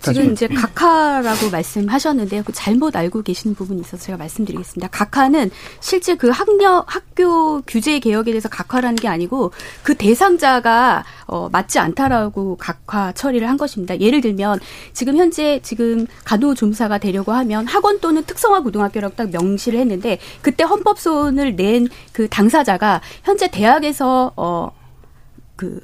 [0.00, 4.88] 지금 이제 각하라고 말씀하셨는데 그 잘못 알고 계시는 부분이 있어서 제가 말씀드리겠습니다.
[4.88, 11.78] 각하는 실제 그 학력 학교 규제 개혁에 대해서 각하라는 게 아니고 그 대상자가 어, 맞지
[11.78, 13.98] 않다라고 각하 처리를 한 것입니다.
[14.00, 14.60] 예를 들면
[14.92, 21.56] 지금 현재 지금 간호조무사가 되려고 하면 학원 또는 특성화 고등학교라고 딱 명시를 했는데 그때 헌법소원을
[21.56, 25.80] 낸 그 당사자가 현재 대학에서 어그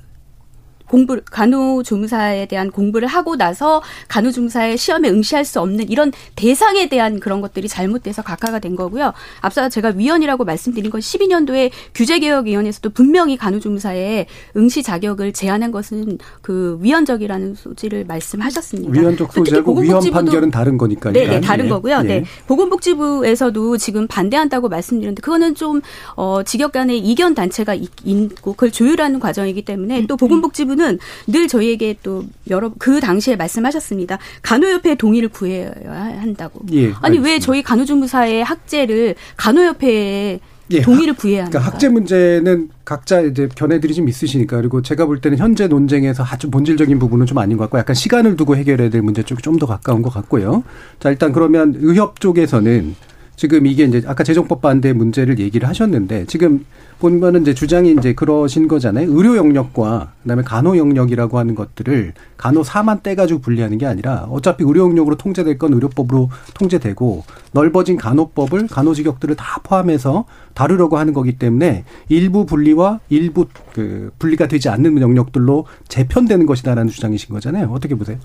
[0.90, 7.40] 공부 간호조무사에 대한 공부를 하고 나서 간호조무사의 시험에 응시할 수 없는 이런 대상에 대한 그런
[7.40, 9.12] 것들이 잘못돼서 각하가 된 거고요.
[9.40, 14.26] 앞서 제가 위원이라고 말씀드린 건 12년도에 규제개혁위원회에서도 분명히 간호조무사의
[14.56, 18.92] 응시 자격을 제한한 것은 그 위헌적이라는 소지를 말씀하셨습니다.
[18.92, 21.12] 위헌적 소지하고 위헌 판결은 다른 거니까요.
[21.12, 21.68] 네, 네 다른 예.
[21.68, 22.00] 거고요.
[22.02, 22.08] 예.
[22.08, 25.82] 네, 보건복지부에서도 지금 반대한다고 말씀드렸는데 그거는 좀
[26.16, 31.96] 어, 직역 간의 이견 단체가 있고 그걸 조율하는 과정이기 때문에 또 보건복지부는 부분은 늘 저희에게
[32.02, 34.18] 또 여러 그 당시에 말씀하셨습니다.
[34.42, 36.60] 간호협회 동의를 구해야 한다고.
[36.72, 37.28] 예, 아니 알겠습니다.
[37.28, 40.40] 왜 저희 간호조무사의 학제를 간호협회에
[40.72, 41.58] 예, 동의를 구해야 합니까?
[41.58, 46.48] 그러니까 학제 문제는 각자 이제 견해들이 좀 있으시니까 그리고 제가 볼 때는 현재 논쟁에서 아주
[46.50, 49.66] 본질적인 부분은 좀 아닌 것 같고 약간 시간을 두고 해결해야 될 문제 쪽이 좀 더
[49.66, 50.62] 가까운 것 같고요.
[51.00, 52.94] 자 일단 그러면 의협 쪽에서는
[53.40, 56.66] 지금 이게 이제 아까 재정법 반대 문제를 얘기를 하셨는데 지금
[56.98, 59.10] 보면은 이제 주장이 이제 그러신 거잖아요.
[59.10, 65.16] 의료 영역과 그다음에 간호 영역이라고 하는 것들을 간호사만 떼가지고 분리하는 게 아니라 어차피 의료 영역으로
[65.16, 73.00] 통제될 건 의료법으로 통제되고 넓어진 간호법을 간호직역들을 다 포함해서 다루려고 하는 거기 때문에 일부 분리와
[73.08, 77.70] 일부 그 분리가 되지 않는 영역들로 재편되는 것이다라는 주장이신 거잖아요.
[77.72, 78.18] 어떻게 보세요?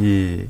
[0.00, 0.46] 예.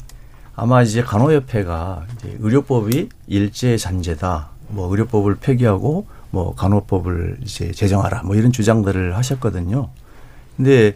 [0.56, 4.48] 아마 이제 간호협회가 이제 의료법이 일제 잔재다.
[4.68, 8.22] 뭐 의료법을 폐기하고 뭐 간호법을 이제 제정하라.
[8.22, 9.90] 뭐 이런 주장들을 하셨거든요.
[10.56, 10.94] 근데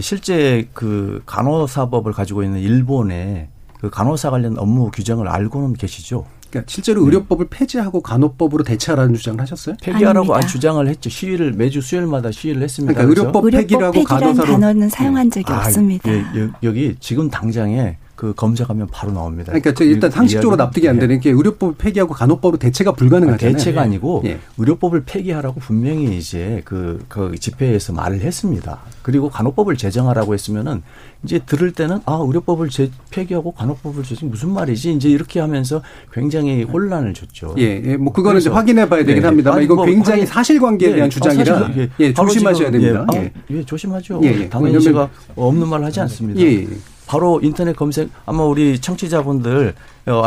[0.00, 3.48] 실제 그 간호사법을 가지고 있는 일본의
[3.80, 6.24] 그 간호사 관련 업무 규정을 알고는 계시죠?
[6.48, 7.06] 그러니까 실제로 네.
[7.06, 9.76] 의료법을 폐지하고 간호법으로 대체하라는 주장을 하셨어요?
[9.82, 11.10] 폐기하라고 안 주장을 했죠.
[11.10, 12.94] 시위를 매주 수요일마다 시위를 했습니다.
[12.94, 16.10] 그러니까 의료법 폐기라고 간호사로 단어는 사용한 적이 아, 없습니다.
[16.10, 19.50] 예, 여기 지금 당장에 그 검색하면 바로 나옵니다.
[19.52, 23.56] 그러니까 저 일단 상식적으로 납득이 안 되는 게 의료법을 폐기하고 간호법으로 대체가 불가능하잖아요.
[23.56, 24.38] 대체가 아니고 예.
[24.56, 28.78] 의료법을 폐기하라고 분명히 이제 그, 그 집회에서 말을 했습니다.
[29.02, 30.82] 그리고 간호법을 제정하라고 했으면은
[31.24, 36.62] 이제 들을 때는 아 의료법을 제, 폐기하고 간호법을 제정 무슨 말이지 이제 이렇게 하면서 굉장히
[36.62, 37.56] 혼란을 줬죠.
[37.58, 37.96] 예, 예.
[37.96, 39.26] 뭐 그거는 이제 확인해 봐야 되긴 네.
[39.26, 43.06] 합니다만 이건 뭐 굉장히 사실관계에 예, 대한 주장이라 아, 사실, 예, 조심하셔야 됩니다.
[43.14, 43.64] 예, 아, 예.
[43.64, 44.20] 조심하죠.
[44.22, 44.48] 예, 예.
[44.48, 46.40] 당연히 제가 없는 말 하지 않습니다.
[46.40, 46.68] 예.
[47.06, 49.74] 바로 인터넷 검색 아마 우리 청취자분들
[50.06, 50.22] 어,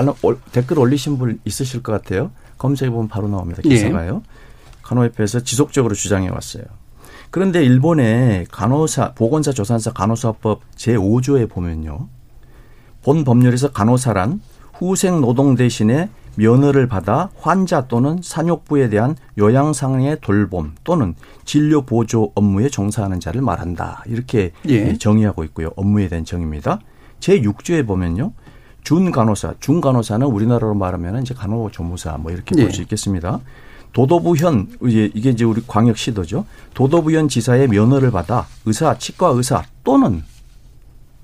[0.51, 2.31] 댓글 올리신 분 있으실 것 같아요.
[2.57, 3.61] 검색해 보면 바로 나옵니다.
[3.61, 4.21] 기사가요.
[4.23, 4.37] 예.
[4.83, 6.63] 간호협회에서 지속적으로 주장해 왔어요.
[7.29, 12.07] 그런데 일본의 간호사 보건사 조산사 간호사법 제5조에 보면요.
[13.03, 14.41] 본 법률에서 간호사란
[14.77, 22.69] 후생 노동 대신에 면허를 받아 환자 또는 산욕부에 대한 요양상의 돌봄 또는 진료 보조 업무에
[22.69, 24.03] 종사하는 자를 말한다.
[24.05, 24.95] 이렇게 예.
[24.97, 25.71] 정의하고 있고요.
[25.75, 26.79] 업무에 대한 정의입니다.
[27.19, 28.33] 제6조에 보면요.
[28.83, 32.83] 준간호사, 준간호사는 우리나라로 말하면 이제 간호조무사 뭐 이렇게 볼수 예.
[32.83, 33.39] 있겠습니다.
[33.93, 36.45] 도도부현 이게 이제 우리 광역시도죠.
[36.75, 40.23] 도도부현 지사의 면허를 받아 의사, 치과 의사 또는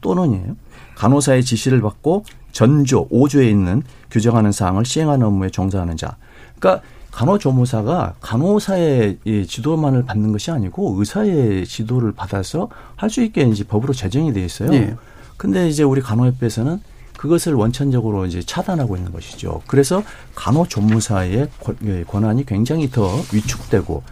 [0.02, 0.56] 또는이에요.
[0.96, 6.16] 간호사의 지시를 받고 전조 5조에 있는 규정하는 사항을 시행하는 업무에 종사하는 자.
[6.58, 13.94] 그러니까 간호조무사가 간호사의 지도만을 받는 것이 아니고 의사의 지도를 받아서 할 수 있게 이제 법으로
[13.94, 14.74] 제정이 돼 있어요.
[14.74, 14.96] 예.
[15.38, 16.80] 근데 이제 우리 간호협회에서는
[17.18, 19.62] 그것을 원천적으로 이제 차단하고 있는 것이죠.
[19.68, 20.04] 그래서
[20.36, 21.48] 간호조무사의
[21.86, 24.04] 예, 권한이 굉장히 더 위축되고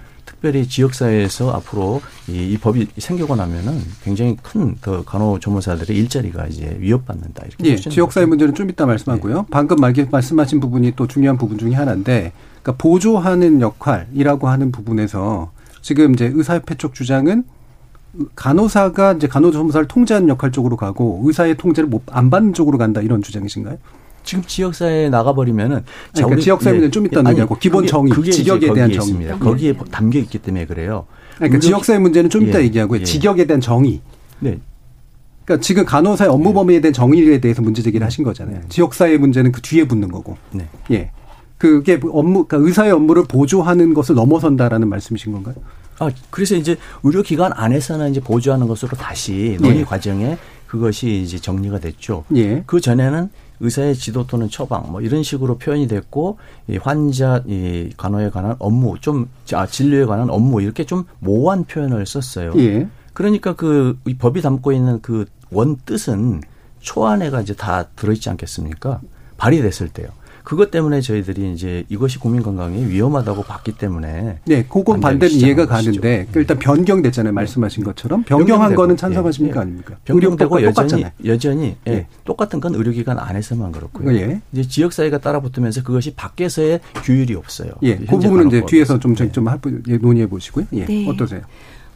[0.41, 7.63] 특별히 지역사회에서 앞으로 이, 이 법이 생기고 나면은 굉장히 큰더 간호조무사들의 일자리가 이제 위협받는다 이렇게
[7.65, 9.35] 예, 지역사회 문제는 좀 이따 말씀하고요.
[9.35, 9.43] 네.
[9.51, 15.51] 방금 말씀하신 부분이 또 중요한 부분 중에 하나인데, 그러니까 보조하는 역할이라고 하는 부분에서
[15.83, 17.43] 지금 이제 의사협회 쪽 주장은
[18.35, 23.21] 간호사가 이제 간호조무사를 통제하는 역할 쪽으로 가고 의사의 통제를 못 안 받는 쪽으로 간다 이런
[23.21, 23.77] 주장이신가요?
[24.23, 28.97] 지금 지역사회에 나가버리면은 그러니까 지역사회는 예, 좀 이따 얘기하고 기본 정의, 그게 직역에 대한 정의
[28.97, 29.37] 있습니다.
[29.39, 31.05] 거기에 담겨 있기 때문에 그래요.
[31.37, 33.01] 그러니까 지역사회 문제는 좀 이따 예, 얘기하고요.
[33.01, 33.03] 예.
[33.03, 34.01] 직역에 대한 정의.
[34.39, 34.59] 네.
[35.43, 36.53] 그러니까 지금 간호사의 업무 네.
[36.53, 38.59] 범위에 대한 정의에 대해서 문제 제기를 하신 거잖아요.
[38.59, 38.65] 네.
[38.69, 40.37] 지역사회 문제는 그 뒤에 붙는 거고.
[40.51, 40.67] 네.
[40.91, 41.11] 예.
[41.57, 45.55] 그게 업무, 그러니까 의사의 업무를 보조하는 것을 넘어선다라는 말씀이신 건가요?
[45.99, 49.83] 아, 그래서 이제 의료기관 안에서는 이제 보조하는 것으로 다시 논의 예.
[49.83, 52.23] 과정에 그것이 이제 정리가 됐죠.
[52.35, 52.63] 예.
[52.65, 53.29] 그 전에는
[53.61, 58.99] 의사의 지도 또는 처방 뭐 이런 식으로 표현이 됐고 이 환자 이 간호에 관한 업무
[58.99, 62.53] 좀 아, 진료에 관한 업무 이렇게 좀 모호한 표현을 썼어요.
[62.57, 62.87] 예.
[63.13, 66.41] 그러니까 그 이 법이 담고 있는 그 원 뜻은
[66.79, 69.01] 초안에가 이제 다 들어있지 않겠습니까?
[69.37, 70.07] 발의됐을 때요.
[70.43, 76.27] 그것 때문에 저희들이 이제 이것이 국민 건강에 위험하다고 봤기 때문에 네, 그건 반대는 이해가 가는데
[76.35, 77.33] 일단 변경됐잖아요.
[77.33, 79.95] 말씀하신 것처럼 변경한 거는 찬성하십니까 예, 아닙니까?
[80.05, 81.05] 변경되고 여전히.
[81.25, 82.07] 여전히 예, 예.
[82.25, 84.13] 똑같은 건 의료기관 안에서만 그렇고요.
[84.15, 84.41] 예.
[84.51, 87.71] 이제 지역 사회가 따라붙으면서 그것이 밖에서의 규율이 없어요.
[87.83, 88.63] 예, 그 부분은 이제.
[88.65, 90.65] 뒤에서 좀, 좀, 좀 할- 예, 논의해 보시고요.
[90.73, 91.07] 예, 네.
[91.07, 91.41] 어떠세요?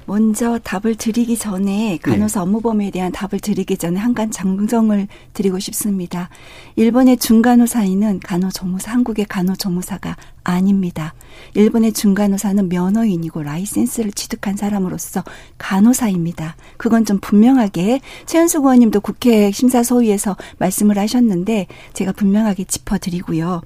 [0.06, 5.60] 먼저 답을 드리기 전에 간호사 업무 범위에 대한 답을 드리기 전에 한 가지 장정을 드리고
[5.60, 6.30] 싶습니다.
[6.76, 11.16] 일본의 중간호사인은 간호조무사, 한국의 간호조무사가 아닙니다.
[11.56, 15.24] 일본의 중간호사는 면허인이고 라이센스를 취득한 사람으로서
[15.58, 16.56] 간호사입니다.
[16.78, 23.62] 그건 좀 분명하게 최현수 의원님도 국회 심사소위에서 말씀을 하셨는데 제가 분명하게 짚어드리고요.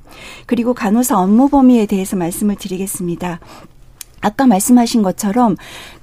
[0.46, 3.40] 그리고 간호사 업무 범위에 대해서 말씀을 드리겠습니다.
[4.22, 5.56] 아까 말씀하신 것처럼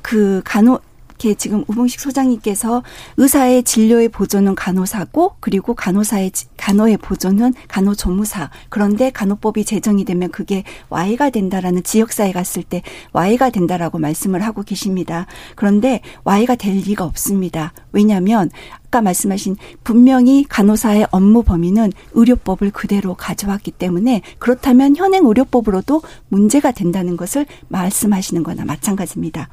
[0.03, 0.81] 그 간호
[1.19, 2.83] 이렇게 지금 우봉식 소장님께서
[3.17, 10.31] 의사의 진료의 보조는 간호사고 그리고 간호사의 지- 간호의 보조는 간호 조무사 그런데 간호법이 제정이 되면
[10.31, 15.27] 그게 Y가 된다라는 지역사회 갔을 때 Y가 된다라고 말씀을 하고 계십니다.
[15.55, 17.73] 그런데 Y가 될 리가 없습니다.
[17.92, 18.51] 왜냐하면
[18.97, 27.16] 아까 말씀하신 분명히 간호사의 업무 범위는 의료법을 그대로 가져왔기 때문에 그렇다면 현행 의료법으로도 문제가 된다는
[27.16, 29.49] 것을 말씀하시는 거나 마찬가지입니다.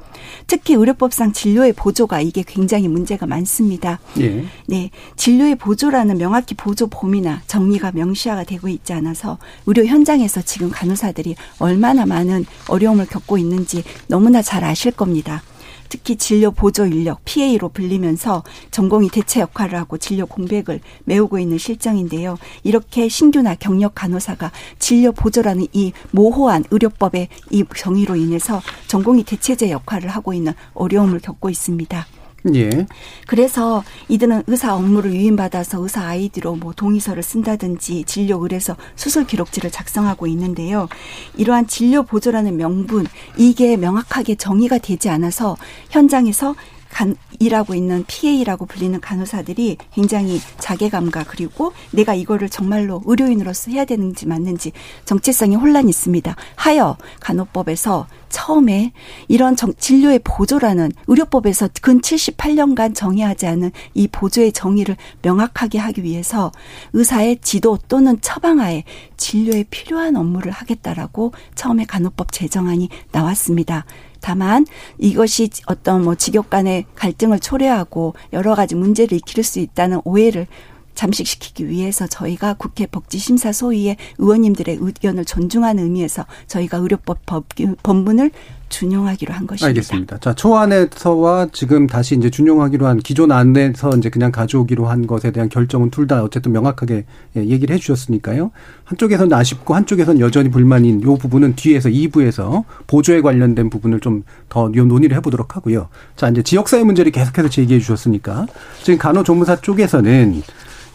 [0.46, 3.98] 특히 의료법상 진료의 보조가 이게 굉장히 문제가 많습니다.
[4.20, 4.44] 예.
[4.66, 11.34] 네, 진료의 보조라는 명확히 보조 범위나 정의가 명시화가 되고 있지 않아서 의료 현장에서 지금 간호사들이
[11.58, 15.42] 얼마나 많은 어려움을 겪고 있는지 너무나 잘 아실 겁니다.
[15.88, 22.38] 특히 진료 보조 인력 PA로 불리면서 전공이 대체 역할을 하고 진료 공백을 메우고 있는 실정인데요.
[22.62, 30.08] 이렇게 신규나 경력 간호사가 진료 보조라는 이 모호한 의료법의 이 정의로 인해서 전공이 대체제 역할을
[30.08, 32.06] 하고 있는 어려움을 겪고 있습니다.
[32.52, 32.86] 예.
[33.26, 40.26] 그래서 이들은 의사 업무를 유인받아서 의사 아이디로 뭐 동의서를 쓴다든지 진료 의뢰서 수술 기록지를 작성하고
[40.26, 40.88] 있는데요.
[41.36, 43.06] 이러한 진료 보조라는 명분
[43.38, 45.56] 이게 명확하게 정의가 되지 않아서
[45.90, 46.54] 현장에서
[46.90, 54.26] 간, 일하고 있는 PA라고 불리는 간호사들이 굉장히 자괴감과 그리고 내가 이거를 정말로 의료인으로서 해야 되는지
[54.26, 54.72] 맞는지
[55.04, 56.34] 정체성이 혼란이 있습니다.
[56.56, 58.92] 하여 간호법에서 처음에
[59.28, 66.50] 이런 정, 진료의 보조라는 의료법에서 근 78년간 정의하지 않은 이 보조의 정의를 명확하게 하기 위해서
[66.92, 68.82] 의사의 지도 또는 처방하에
[69.16, 73.84] 진료에 필요한 업무를 하겠다라고 처음에 간호법 제정안이 나왔습니다.
[74.24, 74.64] 다만
[74.96, 80.46] 이것이 어떤 뭐 직역 간의 갈등을 초래하고 여러 가지 문제를 일으킬 수 있다는 오해를
[80.94, 87.44] 잠식시키기 위해서 저희가 국회 복지심사 소위의 의원님들의 의견을 존중하는 의미에서 저희가 의료법 법,
[87.82, 88.30] 법문을
[88.74, 89.66] 준용하기로 한 것입니다.
[89.66, 90.18] 알겠습니다.
[90.18, 95.48] 자, 초안에서와 지금 다시 이제 준용하기로 한 기존 안에서 이제 그냥 가져오기로 한 것에 대한
[95.48, 97.04] 결정은 둘 다 어쨌든 명확하게
[97.36, 98.50] 예, 얘기를 해 주셨으니까요.
[98.84, 105.16] 한쪽에서는 아쉽고 한쪽에서는 여전히 불만인 요 부분은 뒤에서 2부에서 보조에 관련된 부분을 좀 더 논의를
[105.16, 105.88] 해 보도록 하고요.
[106.16, 108.46] 자, 이제 지역사회 문제를 계속해서 제기해 주셨으니까
[108.82, 110.42] 지금 간호조무사 쪽에서는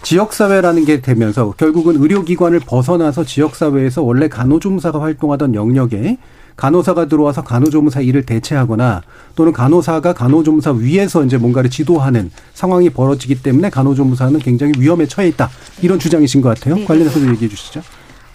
[0.01, 6.17] 지역사회라는 게 되면서 결국은 의료기관을 벗어나서 지역사회에서 원래 간호조무사가 활동하던 영역에
[6.59, 9.01] 간호사가 들어와서 간호조무사 일을 대체하거나
[9.35, 15.49] 또는 간호사가 간호조무사 위에서 이제 뭔가를 지도하는 상황이 벌어지기 때문에 간호조무사는 굉장히 위험에 처해 있다.
[15.81, 16.75] 이런 주장이신 것 같아요.
[16.75, 16.83] 네.
[16.83, 17.81] 관련해서도 얘기해 주시죠.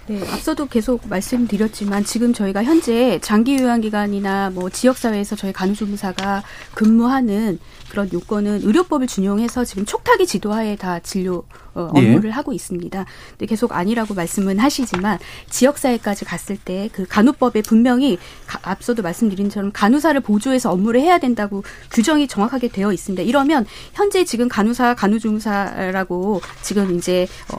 [0.06, 6.42] 네, 앞서도 계속 말씀드렸지만 지금 저희가 현재 장기 요양 기관이나 뭐 지역 사회에서 저희 간호조무사가
[6.74, 7.58] 근무하는
[7.94, 12.00] 그런 요건은 의료법을 준용해서 지금 촉탁이 지도하에 다 진료 어, 예.
[12.00, 13.04] 업무를 하고 있습니다.
[13.30, 19.70] 근데 계속 아니라고 말씀은 하시지만 지역사회까지 갔을 때 그 간호법에 분명히 가- 앞서도 말씀드린 처럼
[19.72, 23.22] 간호사를 보조해서 업무를 해야 된다고 규정이 정확하게 되어 있습니다.
[23.22, 27.58] 이러면 현재 지금 간호사, 간호조무사라고 지금 이제 어,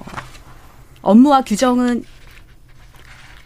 [1.02, 2.04] 업무와 규정은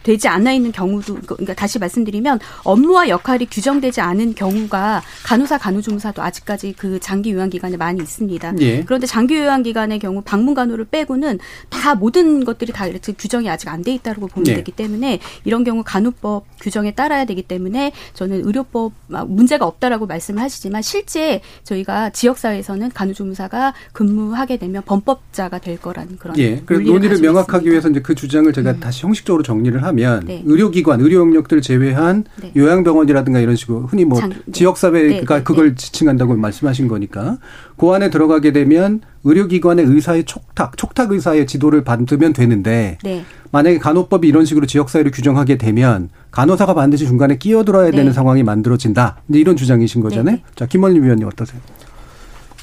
[0.02, 6.74] 되지 않아 있는 경우도 그러니까 다시 말씀드리면 업무와 역할이 규정되지 않은 경우가 간호사 간호조무사도 아직까지
[6.78, 8.54] 그 장기 요양 기간에 많이 있습니다.
[8.60, 8.84] 예.
[8.84, 13.68] 그런데 장기 요양 기간의 경우 방문 간호를 빼고는 다 모든 것들이 다 이렇게 규정이 아직
[13.68, 14.54] 안 돼 있다고 보면 예.
[14.56, 20.42] 되기 때문에 이런 경우 간호법 규정에 따라야 되기 때문에 저는 의료법 아, 문제가 없다라고 말씀을
[20.42, 26.62] 하시지만 실제 저희가 지역 사회에서는 간호조무사가 근무하게 되면 범법자가 될 거라는 그런 예.
[26.68, 30.42] 논리를 명확하기 위해서 이제 그 주장을 제가 다시 형식적으로 정리를 하면 네.
[30.44, 32.52] 의료기관, 의료 영역들을 제외한 네.
[32.56, 34.36] 요양병원이라든가 이런 식으로 흔히 뭐 장- 네.
[34.52, 37.38] 지역사회가 네, 그걸 지칭한다고 말씀하신 거니까
[37.76, 43.24] 그 안에 들어가게 되면 의료기관의 의사의 촉탁, 촉탁 의사의 지도를 받으면 되는데 네.
[43.52, 47.96] 만약에 간호법이 이런 식으로 지역사회를 규정하게 되면 간호사가 반드시 중간에 끼어들어야 네.
[47.96, 49.18] 되는 상황이 만들어진다.
[49.28, 50.38] 이런 주장이신 거잖아요.
[50.54, 51.60] 자, 김원림 위원님 어떠세요?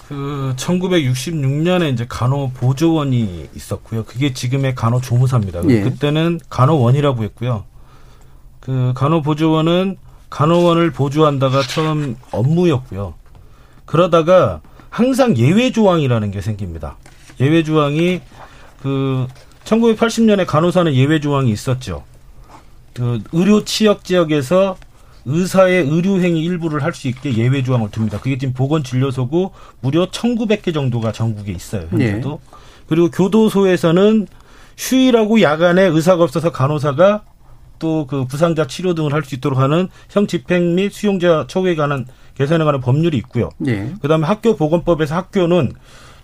[0.07, 4.05] 그 1966년에 이제 간호 보조원이 있었고요.
[4.05, 5.67] 그게 지금의 간호 조무사입니다.
[5.69, 5.81] 예.
[5.81, 7.65] 그때는 간호원이라고 했고요.
[8.61, 9.97] 그 간호 보조원은
[10.29, 13.15] 간호원을 보조한다가 처음 업무였고요.
[13.85, 16.95] 그러다가 항상 예외 조항이라는 게 생깁니다.
[17.41, 18.21] 예외 조항이
[18.81, 19.27] 그
[19.65, 22.03] 1980년에 간호사는 예외 조항이 있었죠.
[22.93, 24.77] 그 의료 취약 지역에서
[25.27, 28.19] 의사의 의료 행위 일부를 할 수 있게 예외 조항을 둡니다.
[28.19, 29.51] 그게 지금 보건진료소고
[29.81, 31.87] 무려 1,900개 정도가 전국에 있어요.
[31.91, 32.39] 현재도.
[32.87, 34.27] 그리고 교도소에서는
[34.77, 37.23] 휴일하고 야간에 의사가 없어서 간호사가
[37.79, 42.05] 또 그 부상자 치료 등을 할 수 있도록 하는 형 집행 및 수용자 처우에 관한
[42.35, 43.49] 개선에 관한 법률이 있고요.
[43.67, 43.91] 예.
[44.01, 45.73] 그다음에 학교 보건법에서 학교는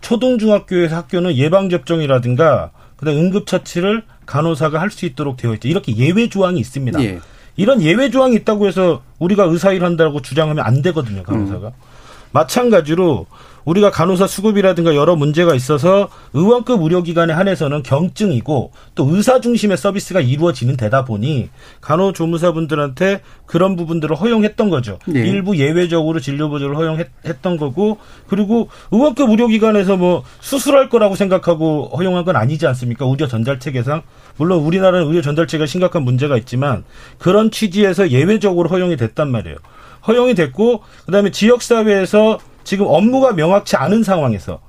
[0.02, 5.68] 초등 중학교에서 학교는 예방 접종이라든가 그다음 응급 처치를 간호사가 할 수 있도록 되어 있죠.
[5.68, 7.04] 이렇게 예외 조항이 있습니다.
[7.04, 7.20] 예.
[7.56, 11.72] 이런 예외 조항이 있다고 해서 우리가 의사 일 한다고 주장하면 안 되거든요, 간호사가.
[12.32, 13.28] 마찬가지로
[13.66, 20.76] 우리가 간호사 수급이라든가 여러 문제가 있어서 의원급 의료기관에 한해서는 경증이고 또 의사 중심의 서비스가 이루어지는
[20.76, 21.50] 데다 보니
[21.80, 25.00] 간호조무사분들한테 그런 부분들을 허용했던 거죠.
[25.06, 25.22] 네.
[25.22, 32.36] 일부 예외적으로 진료 보조를 허용했던 거고 그리고 의원급 의료기관에서 뭐 수술할 거라고 생각하고 허용한 건
[32.36, 33.06] 아니지 않습니까?
[33.06, 34.02] 의료 전달 체계상
[34.38, 36.84] 물론 우리나라는 의료 전달체가 심각한 문제가 있지만
[37.18, 39.58] 그런 취지에서 예외적으로 허용이 됐단 말이에요.
[40.08, 44.60] 허용이 됐고 그다음에 지역 사회에서 지금 업무가 명확치 않은 상황에서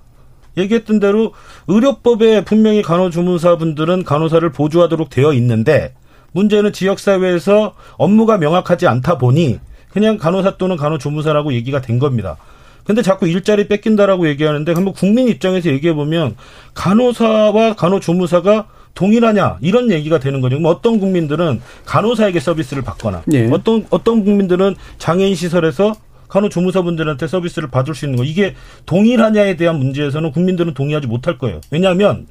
[0.57, 1.33] 얘기했던 대로
[1.67, 5.95] 의료법에 분명히 간호조무사분들은 간호사를 보조하도록 되어 있는데
[6.33, 9.61] 문제는 지역 사회에서 업무가 명확하지 않다 보니
[9.91, 12.37] 그냥 간호사 또는 간호조무사라고 얘기가 된 겁니다.
[12.85, 16.37] 근데 자꾸 일자리 뺏긴다라고 얘기하는데 한번 국민 입장에서 얘기해 보면
[16.75, 20.57] 간호사와 간호조무사가 동일하냐 이런 얘기가 되는 거죠.
[20.59, 23.49] 그럼 어떤 국민들은 간호사에게 서비스를 받거나 예.
[23.51, 25.95] 어떤 어떤 국민들은 장애인 시설에서
[26.29, 28.55] 간호 조무사분들한테 서비스를 받을 수 있는 거 이게
[28.87, 31.61] 동일하냐에 대한 문제에서는 국민들은 동의하지 못할 거예요.
[31.71, 32.27] 왜냐하면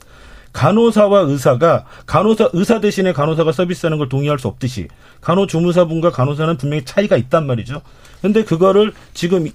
[0.51, 4.87] 간호사와 의사가 간호사 의사 대신에 간호사가 서비스하는 걸 동의할 수 없듯이
[5.19, 7.81] 간호 조무사분과 간호사는 분명히 차이가 있단 말이죠.
[8.21, 9.47] 근데 그거를 지금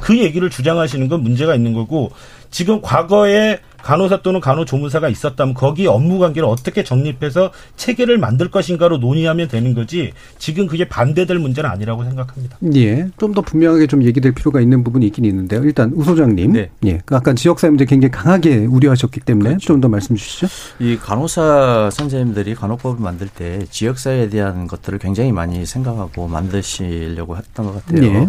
[0.00, 2.10] 그 얘기를 주장하시는 건 문제가 있는 거고
[2.50, 9.46] 지금 과거에 간호사 또는 간호조무사가 있었다면 거기 업무 관계를 어떻게 정립해서 체계를 만들 것인가로 논의하면
[9.46, 10.10] 되는 거지
[10.40, 12.58] 지금 그게 반대될 문제는 아니라고 생각합니다.
[12.74, 13.08] 예.
[13.16, 15.62] 좀 더 분명하게 좀 얘기될 필요가 있는 부분이 있긴 있는데요.
[15.62, 16.52] 일단 우 소장님.
[16.52, 16.70] 네.
[16.86, 17.02] 예.
[17.04, 20.46] 그 아까 지역사회 문제 굉장히 강하게 우려하셨기 때문에 좀더 말씀 주시죠.
[20.80, 27.84] 이 간호사 선생님들이 간호법을 만들 때 지역사회에 대한 것들을 굉장히 많이 생각하고 만드시려고 했던 것
[27.86, 28.06] 같아요.
[28.06, 28.28] 예.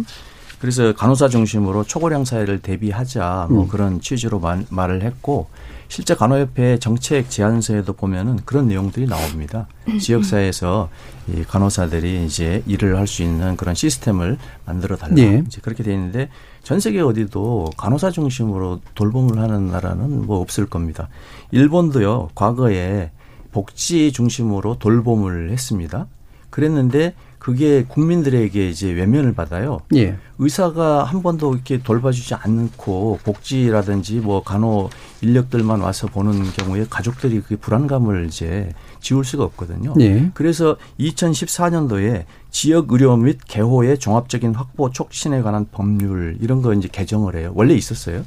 [0.60, 3.68] 그래서 간호사 중심으로 초고령 사회를 대비하자 뭐 음.
[3.68, 5.48] 그런 취지로 말, 말을 했고
[5.90, 9.68] 실제 간호협회 정책 제안서에도 보면은 그런 내용들이 나옵니다.
[10.00, 10.90] 지역사회에서
[11.34, 15.16] 이 간호사들이 이제 일을 할 수 있는 그런 시스템을 만들어 달라.
[15.18, 15.44] 예.
[15.48, 16.30] 이제 그렇게 돼 있는데
[16.64, 21.08] 전 세계 어디도 간호사 중심으로 돌봄을 하는 나라는 뭐 없을 겁니다.
[21.52, 23.12] 일본도요 과거에
[23.54, 26.08] 복지 중심으로 돌봄을 했습니다.
[26.50, 27.14] 그랬는데
[27.48, 29.80] 그게 국민들에게 이제 외면을 받아요.
[29.96, 30.18] 예.
[30.38, 34.90] 의사가 한 번도 이렇게 돌봐주지 않고 복지라든지 뭐 간호
[35.22, 39.94] 인력들만 와서 보는 경우에 가족들이 그 불안감을 이제 지울 수가 없거든요.
[40.02, 40.30] 예.
[40.34, 47.38] 그래서 2014년도에 지역 의료 및 개호의 종합적인 확보 촉진에 관한 법률 이런 거 이제 개정을
[47.38, 47.54] 해요.
[47.56, 48.26] 원래 있었어요.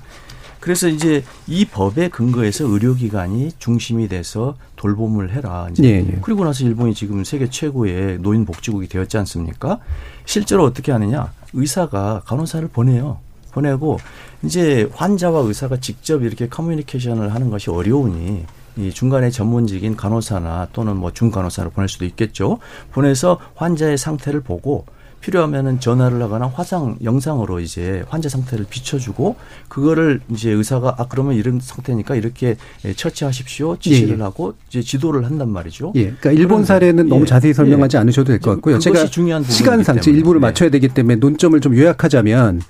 [0.60, 5.68] 그래서 이제 이 법에 근거해서 의료기관이 중심이 돼서 돌봄을 해라.
[5.72, 6.18] 이제 예, 예.
[6.22, 9.78] 그리고 나서 일본이 지금 세계 최고의 노인 복지국이 되었지 않습니까?
[10.26, 11.32] 실제로 어떻게 하느냐?
[11.54, 13.18] 의사가 간호사를 보내요.
[13.52, 13.98] 보내고
[14.44, 18.44] 이제 환자와 의사가 직접 이렇게 커뮤니케이션을 하는 것이 어려우니
[18.76, 22.58] 이 중간에 전문직인 간호사나 또는 뭐 중간호사를 보낼 수도 있겠죠.
[22.92, 24.86] 보내서 환자의 상태를 보고
[25.20, 29.36] 필요하면은 전화를 하거나 화상 영상으로 이제 환자 상태를 비춰주고
[29.68, 34.22] 그거를 이제 의사가 아 그러면 이런 상태니까 이렇게 예, 처치하십시오 지시를 예.
[34.22, 35.92] 하고 이제 지도를 한단 말이죠.
[35.96, 36.04] 예.
[36.04, 38.00] 그러니까 일본 사례는 너무 예, 자세히 설명하지 예.
[38.00, 38.78] 않으셔도 될 것 같고요.
[38.78, 40.18] 제가 시간상 때문에.
[40.18, 40.46] 일부를 네.
[40.46, 42.62] 맞춰야 되기 때문에 논점을 좀 요약하자면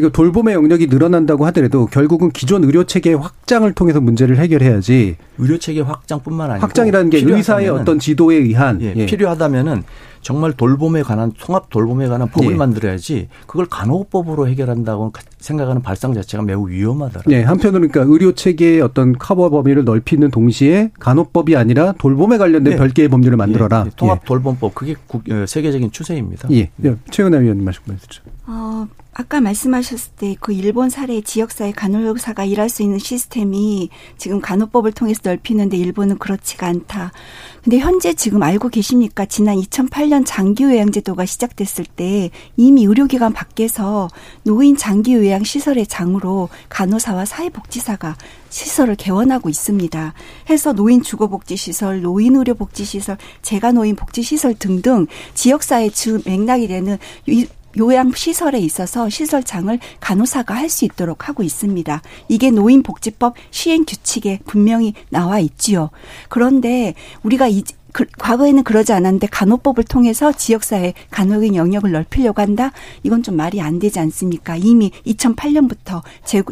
[0.00, 5.80] 그러니까 돌봄의 영역이 늘어난다고 하더라도 결국은 기존 의료 체계의 확장을 통해서 문제를 해결해야지 의료 체계
[5.80, 9.06] 확장뿐만 아니고 확장이라는 게 의사의 어떤 지도에 의한 예, 예.
[9.06, 9.84] 필요하다면은
[10.20, 12.56] 정말 돌봄에 관한 통합 돌봄에 관한 법을 예.
[12.56, 17.36] 만들어야지 그걸 간호법으로 해결한다고 생각하는 발상 자체가 매우 위험하더라고요.
[17.36, 22.76] 네, 한편으로는 그러니까 의료 체계의 어떤 커버 범위를 넓히는 동시에 간호법이 아니라 돌봄에 관련된 네.
[22.78, 23.84] 별개의 법률을 만들어라.
[23.86, 26.48] 예, 통합 돌봄법 그게 국- 어, 세계적인 추세입니다.
[26.52, 26.70] 예.
[26.84, 26.96] 예.
[27.10, 28.22] 최은하 위원님 말씀 해주죠.
[28.46, 33.88] 어, 아까 말씀하셨을 때 그 일본 사례 지역사회 간호사가 일할 수 있는 시스템이
[34.18, 37.12] 지금 간호법을 통해서 넓히는데 일본은 그렇지가 않다.
[37.62, 39.24] 근데 현재 지금 알고 계십니까?
[39.24, 44.08] 지난 2008년 장기 요양제도가 시작됐을 때 이미 의료기관 밖에서
[44.42, 48.16] 노인 장기 요양 시설의 장으로 간호사와 사회복지사가
[48.50, 50.12] 시설을 개원하고 있습니다.
[50.50, 56.98] 해서 노인 주거복지시설, 노인 의료복지시설, 재가노인 복지시설 등등 지역사회 주 맥락이 되는
[57.78, 62.02] 요양 시설에 있어서 시설장을 간호사가 할 수 있도록 하고 있습니다.
[62.28, 65.90] 이게 노인복지법 시행 규칙에 분명히 나와 있지요.
[66.28, 67.62] 그런데 우리가 이,
[67.92, 72.72] 그, 과거에는 그러지 않았는데 간호법을 통해서 지역사회 간호의 영역을 넓히려고 한다?
[73.04, 74.56] 이건 좀 말이 안 되지 않습니까?
[74.56, 76.02] 이미 2008년부터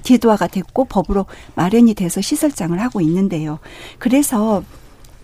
[0.05, 3.59] 제도화가 됐고 법으로 마련이 돼서 시설장을 하고 있는데요.
[3.99, 4.63] 그래서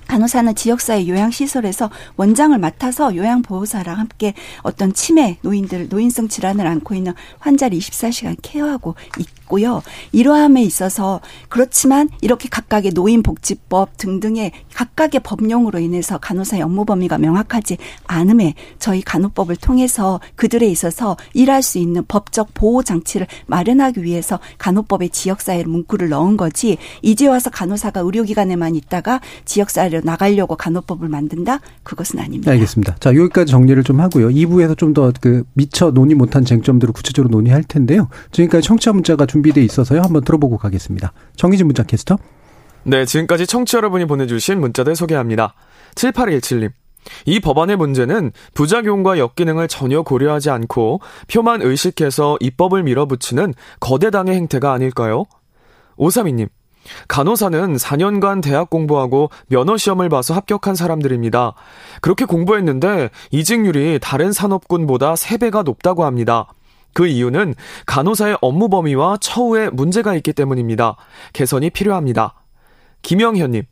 [0.09, 7.79] 간호사는 지역사회 요양시설에서 원장을 맡아서 요양보호사랑 함께 어떤 치매, 노인들, 노인성 질환을 안고 있는 환자를
[7.79, 9.83] 24시간 케어하고 있고요.
[10.13, 18.55] 이러함에 있어서 그렇지만 이렇게 각각의 노인복지법 등등의 각각의 법령으로 인해서 간호사의 업무 범위가 명확하지 않음에
[18.79, 25.65] 저희 간호법을 통해서 그들에 있어서 일할 수 있는 법적 보호 장치를 마련하기 위해서 간호법에 지역사회
[25.65, 31.61] 문구를 넣은 거지 이제 와서 간호사가 의료기관에만 있다가 지역사회를 나가려고 간호법을 만든다?
[31.83, 32.51] 그것은 아닙니다.
[32.53, 32.97] 알겠습니다.
[33.01, 34.29] 자, 여기까지 정리를 좀 하고요.
[34.29, 38.09] 2부에서 좀 더 그 미처 논의 못한 쟁점들을 구체적으로 논의할 텐데요.
[38.33, 40.01] 지금까지 청취자 문자가 준비돼 있어서요.
[40.03, 41.13] 한번 들어보고 가겠습니다.
[41.37, 42.19] 정희진 문자 캐스터.
[42.85, 45.55] 네, 지금까지 청취자 여러분이 보내주신 문자들 소개합니다.
[45.95, 46.71] 7817님.
[47.27, 51.01] 이 법안의 문제는 부작용과 역기능을 전혀 고려하지 않고
[51.33, 55.25] 표만 의식해서 입법을 밀어붙이는 거대당의 행태가 아닐까요?
[55.99, 56.49] 532님.
[57.09, 61.55] 간호사는 4년간 대학 공부하고 면허 시험을 봐서 합격한 사람들입니다.
[62.01, 66.47] 그렇게 공부했는데 이직률이 다른 산업군보다 3배가 높다고 합니다.
[66.95, 67.55] 그 이유는
[67.87, 70.97] 간호사의 업무 범위와 처우에 문제가 있기 때문입니다.
[71.33, 72.35] 개선이 필요합니다.
[73.03, 73.65] 김영현님.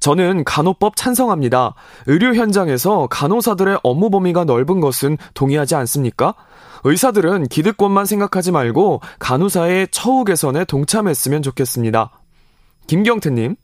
[0.00, 1.74] 저는 간호법 찬성합니다.
[2.06, 6.34] 의료 현장에서 간호사들의 업무 범위가 넓은 것은 동의하지 않습니까?
[6.84, 12.10] 의사들은 기득권만 생각하지 말고 간호사의 처우 개선에 동참했으면 좋겠습니다.
[12.86, 13.56] 김경태님,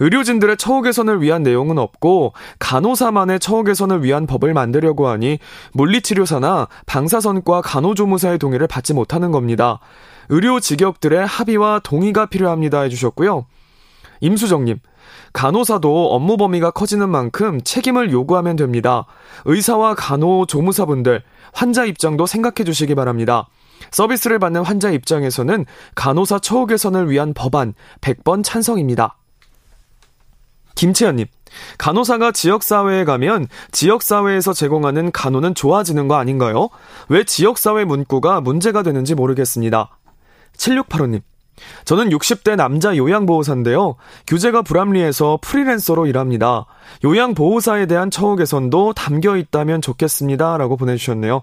[0.00, 5.38] 의료진들의 처우 개선을 위한 내용은 없고 간호사만의 처우 개선을 위한 법을 만들려고 하니
[5.72, 9.80] 물리치료사나 방사선과 간호조무사의 동의를 받지 못하는 겁니다.
[10.28, 13.46] 의료 직역들의 합의와 동의가 필요합니다 해주셨고요.
[14.20, 14.78] 임수정님,
[15.32, 19.06] 간호사도 업무 범위가 커지는 만큼 책임을 요구하면 됩니다.
[19.44, 23.48] 의사와 간호 조무사분들, 환자 입장도 생각해 주시기 바랍니다.
[23.90, 29.16] 서비스를 받는 환자 입장에서는 간호사 처우 개선을 위한 법안 100번 찬성입니다.
[30.74, 31.26] 김채연님,
[31.78, 36.68] 간호사가 지역사회에 가면 지역사회에서 제공하는 간호는 좋아지는 거 아닌가요?
[37.08, 39.98] 왜 지역사회 문구가 문제가 되는지 모르겠습니다.
[40.56, 41.22] 7685님,
[41.84, 43.96] 저는 60대 남자 요양보호사인데요.
[44.26, 46.66] 규제가 불합리해서 프리랜서로 일합니다.
[47.04, 50.56] 요양보호사에 대한 처우 개선도 담겨 있다면 좋겠습니다.
[50.58, 51.42] 라고 보내주셨네요.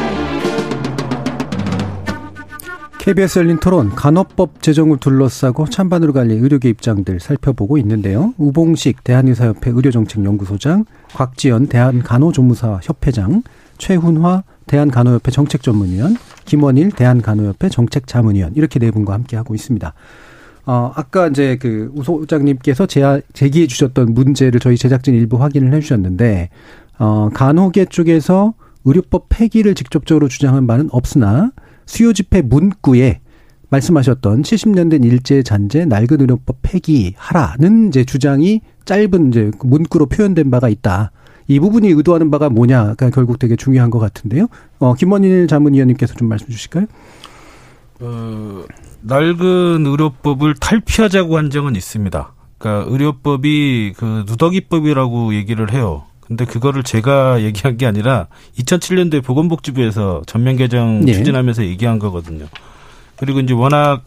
[3.11, 8.33] KBS 열린 토론 간호법 제정을 둘러싸고 찬반으로 갈린 의료계 입장들 살펴보고 있는데요.
[8.37, 13.43] 우봉식 대한의사협회 의료정책연구소장, 곽지연 대한간호조무사 협회장,
[13.77, 19.93] 최훈화 대한간호협회 정책전문위원, 김원일 대한간호협회 정책자문위원 이렇게 네 분과 함께 하고 있습니다.
[20.67, 26.49] 어, 아까 이제 그 우 소장님께서 제기해 주셨던 문제를 저희 제작진 일부 확인을 해 주셨는데,
[26.97, 28.53] 어, 간호계 쪽에서
[28.85, 31.51] 의료법 폐기를 직접적으로 주장한 바는 없으나
[31.91, 33.19] 수요 집회 문구에
[33.69, 40.69] 말씀하셨던 70년 된 일제 잔재 낡은 의료법 폐기하라는 이제 주장이 짧은 이제 문구로 표현된 바가
[40.69, 41.11] 있다.
[41.49, 44.47] 이 부분이 의도하는 바가 뭐냐가 결국 되게 중요한 것 같은데요.
[44.79, 46.85] 어, 김원일 자문위원님께서 좀 말씀 주실까요?
[47.99, 48.63] 어,
[49.01, 52.33] 낡은 의료법을 탈피하자고 한 적은 있습니다.
[52.57, 56.05] 그러니까 의료법이 그 누더기법이라고 얘기를 해요.
[56.31, 58.27] 근데 그거를 제가 얘기한 게 아니라
[58.57, 61.11] 2007년도에 보건복지부에서 전면 개정 네.
[61.11, 62.45] 추진하면서 얘기한 거거든요.
[63.17, 64.03] 그리고 이제 워낙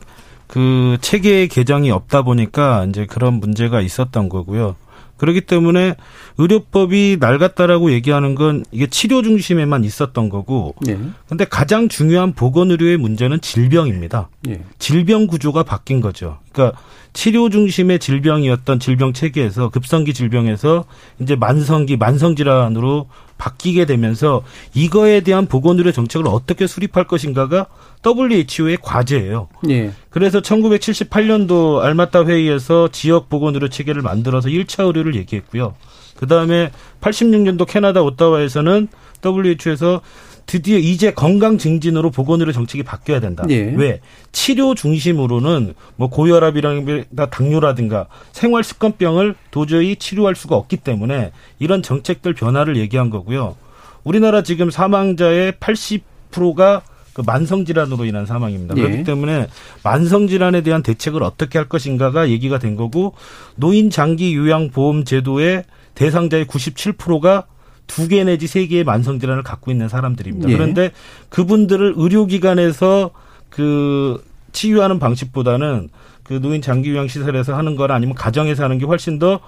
[0.47, 4.75] 그 체계 개정이 없다 보니까 이제 그런 문제가 있었던 거고요.
[5.17, 5.95] 그렇기 때문에
[6.39, 10.75] 의료법이 낡았다라고 얘기하는 건 이게 치료 중심에만 있었던 거고.
[10.89, 10.99] 예.
[11.29, 14.29] 근데 가장 중요한 보건 의료의 문제는 질병입니다.
[14.49, 14.63] 예.
[14.79, 16.39] 질병 구조가 바뀐 거죠.
[16.53, 16.79] 그러니까
[17.13, 20.85] 치료 중심의 질병이었던 질병 체계에서 급성기 질병에서
[21.21, 23.09] 이제 만성기 만성 질환으로
[23.39, 24.43] 바뀌게 되면서
[24.75, 27.67] 이거에 대한 보건 의료 정책을 어떻게 수립할 것인가가
[28.05, 29.49] WHO의 과제예요.
[29.71, 29.93] 예.
[30.11, 35.75] 그래서 1978년도 알마타 회의에서 지역 보건 의료 체계를 만들어서 1차 의료를 얘기했고요.
[36.17, 36.71] 그다음에
[37.01, 38.89] 86년도 캐나다 오타와에서는
[39.25, 40.01] WHO에서
[40.47, 43.45] 드디어 이제 건강 증진으로 보건 의료 정책이 바뀌어야 된다.
[43.49, 43.75] 예.
[43.77, 44.01] 왜?
[44.33, 52.77] 치료 중심으로는 뭐 고혈압이라든가 당뇨라든가 생활 습관병을 도저히 치료할 수가 없기 때문에 이런 정책들 변화를
[52.77, 53.57] 얘기한 거고요.
[54.05, 56.83] 우리나라 지금 사망자의 80%가
[57.15, 58.77] 그 만성 질환으로 인한 사망입니다.
[58.77, 58.83] 예.
[58.83, 59.47] 그렇기 때문에
[59.83, 63.15] 만성 질환에 대한 대책을 어떻게 할 것인가가 얘기가 된 거고
[63.55, 65.65] 노인 장기 요양 보험 제도의
[65.95, 67.47] 대상자의 97%가
[67.87, 70.49] 두 개 내지 세 개의 만성 질환을 갖고 있는 사람들입니다.
[70.49, 70.55] 예.
[70.55, 70.91] 그런데
[71.29, 73.11] 그분들을 의료기관에서
[73.51, 74.23] 그
[74.53, 75.89] 치유하는 방식보다는
[76.23, 79.41] 그 노인 장기 요양 시설에서 하는 거나 아니면 가정에서 하는 게 훨씬 더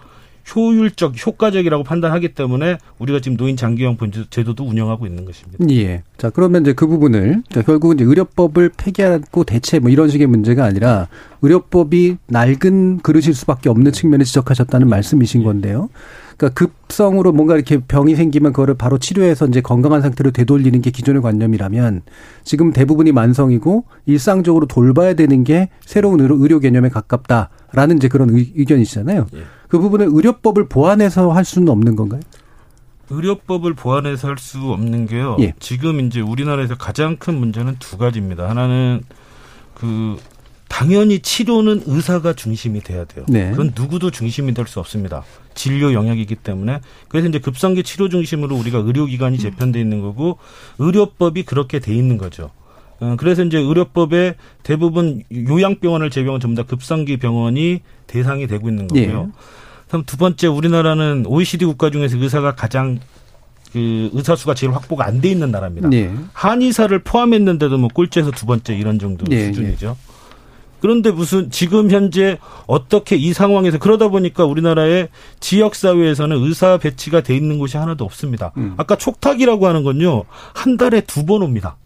[0.55, 3.97] 효율적, 효과적이라고 판단하기 때문에 우리가 지금 노인 보험
[4.31, 5.65] 제도도 운영하고 있는 것입니다.
[5.71, 6.05] 예.
[6.19, 10.65] 자, 그러면 이제 그 부분을, 자, 결국은 이제 의료법을 폐기하고 대체 뭐 이런 식의 문제가
[10.65, 11.09] 아니라
[11.43, 15.89] 의료법이 낡은 그릇일 수밖에 없는 측면을 지적하셨다는 말씀이신 건데요.
[16.37, 21.23] 그러니까 급성으로 뭔가 이렇게 병이 생기면 그거를 바로 치료해서 이제 건강한 상태로 되돌리는 게 기존의
[21.23, 22.03] 관념이라면
[22.45, 29.27] 지금 대부분이 만성이고 일상적으로 돌봐야 되는 게 새로운 의료, 개념에 가깝다라는 이제 그런 의, 의견이시잖아요.
[29.69, 32.21] 그 부분을 의료법을 보완해서 할 수는 없는 건가요?
[33.09, 35.37] 의료법을 보완해서 할 수 없는 게요.
[35.41, 35.55] 예.
[35.59, 38.49] 지금 이제 우리나라에서 가장 큰 문제는 두 가지입니다.
[38.49, 39.03] 하나는
[39.75, 40.17] 그
[40.69, 43.25] 당연히 치료는 의사가 중심이 돼야 돼요.
[43.29, 43.51] 네.
[43.51, 45.23] 그건 누구도 중심이 될 수 없습니다.
[45.55, 50.39] 진료 영역이기 때문에 그래서 이제 급성기 치료 중심으로 우리가 의료기관이 재편돼 있는 거고
[50.79, 52.51] 의료법이 그렇게 돼 있는 거죠.
[52.99, 59.33] 어, 그래서 이제 의료법에 대부분 요양병원을 제외한 전부 다 급성기 병원이 대상이 되고 있는 거고요.
[59.89, 62.99] 그럼 두 번째 우리나라는 OECD 국가 중에서 의사가 가장
[63.73, 65.91] 그 의사 수가 제일 확보가 안 돼 있는 나라입니다.
[65.93, 66.11] 예.
[66.33, 69.97] 한의사를 포함했는데도 뭐 꼴찌에서 두 번째 이런 정도 예, 수준이죠.
[70.87, 75.09] 그런데 무슨 지금 현재 어떻게 이 상황에서 그러다 보니까 우리나라의
[75.41, 78.53] 지역 사회에서는 의사 배치가 돼 있는 곳이 하나도 없습니다.
[78.57, 78.75] 음.
[78.77, 80.23] 아까 촉탁이라고 하는 건요
[80.55, 81.77] 한 달에 두 번 옵니다.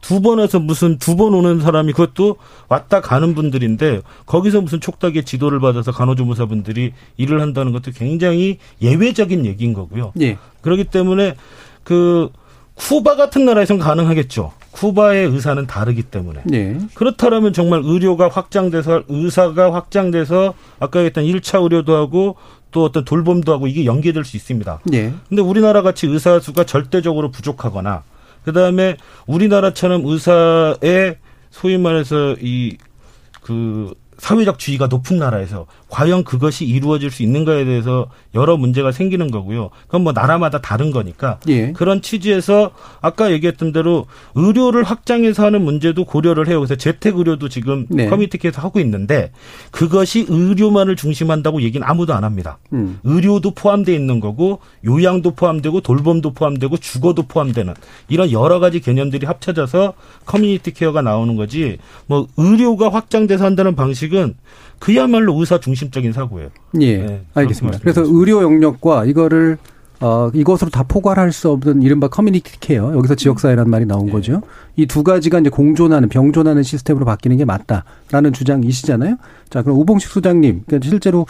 [0.00, 2.36] 두번 와서 무슨 두 번 오는 사람이 그것도
[2.68, 9.74] 왔다 가는 분들인데 거기서 무슨 촉탁의 지도를 받아서 간호조무사분들이 일을 한다는 것도 굉장히 예외적인 얘기인
[9.74, 10.12] 거고요.
[10.20, 10.38] 예.
[10.60, 11.34] 그렇기 때문에
[11.82, 12.28] 그
[12.76, 14.52] 쿠바 같은 나라에선 가능하겠죠.
[14.76, 16.42] 쿠바의 의사는 다르기 때문에.
[16.52, 16.76] 예.
[16.94, 22.36] 그렇다면 정말 의료가 확장돼서 의사가 확장돼서 아까 얘기했던 1차 의료도 하고
[22.72, 24.80] 또 어떤 돌봄도 하고 이게 연계될 수 있습니다.
[24.92, 25.14] 예.
[25.30, 28.02] 근데 우리나라 같이 의사 수가 절대적으로 부족하거나
[28.44, 31.16] 그다음에 우리나라처럼 의사의
[31.50, 38.90] 소위 말해서 이그 사회적 지위가 높은 나라에서 과연 그것이 이루어질 수 있는가에 대해서 여러 문제가
[38.92, 39.70] 생기는 거고요.
[39.86, 41.72] 그건 뭐 나라마다 다른 거니까 예.
[41.72, 46.60] 그런 취지에서 아까 얘기했던 대로 의료를 확장해서 하는 문제도 고려를 해요.
[46.60, 48.08] 그래서 재택 의료도 지금 네.
[48.08, 49.32] 커뮤니티에서 하고 있는데
[49.70, 52.58] 그것이 의료만을 중심한다고 얘기는 아무도 안 합니다.
[52.72, 52.98] 음.
[53.04, 57.74] 의료도 포함되어 있는 거고 요양도 포함되고 돌봄도 포함되고 주거도 포함되는
[58.08, 64.34] 이런 여러 가지 개념들이 합쳐져서 community care가 나오는 거지 뭐 의료가 확장돼서 한다는 방식 은
[64.78, 66.50] 그야말로 의사 중심적인 사고예요.
[66.80, 66.98] 예.
[66.98, 67.78] 네, 알겠습니다.
[67.80, 69.58] 그래서 의료 영역과 이거를
[70.00, 74.42] 어, 이것으로 다 포괄할 수 없는 이른바 community care, 여기서 지역사회라는 말이 나온 거죠.
[74.76, 79.16] 이 두 가지가 이제 공존하는, 병존하는 시스템으로 바뀌는 게 맞다라는 주장이시잖아요.
[79.48, 81.26] 자, 그럼 우봉식 소장님, 그러니까 실제로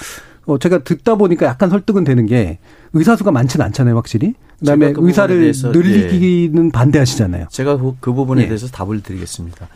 [0.47, 2.59] 어, 제가 듣다 보니까 약간 설득은 되는 게
[2.93, 4.35] 의사 수가 많지는 않잖아요, 확실히.
[4.59, 7.47] 그다음에 그 의사를 늘리기는 반대하시잖아요.
[7.51, 8.47] 제가 그, 그 부분에 예.
[8.47, 9.68] 대해서 답을 드리겠습니다.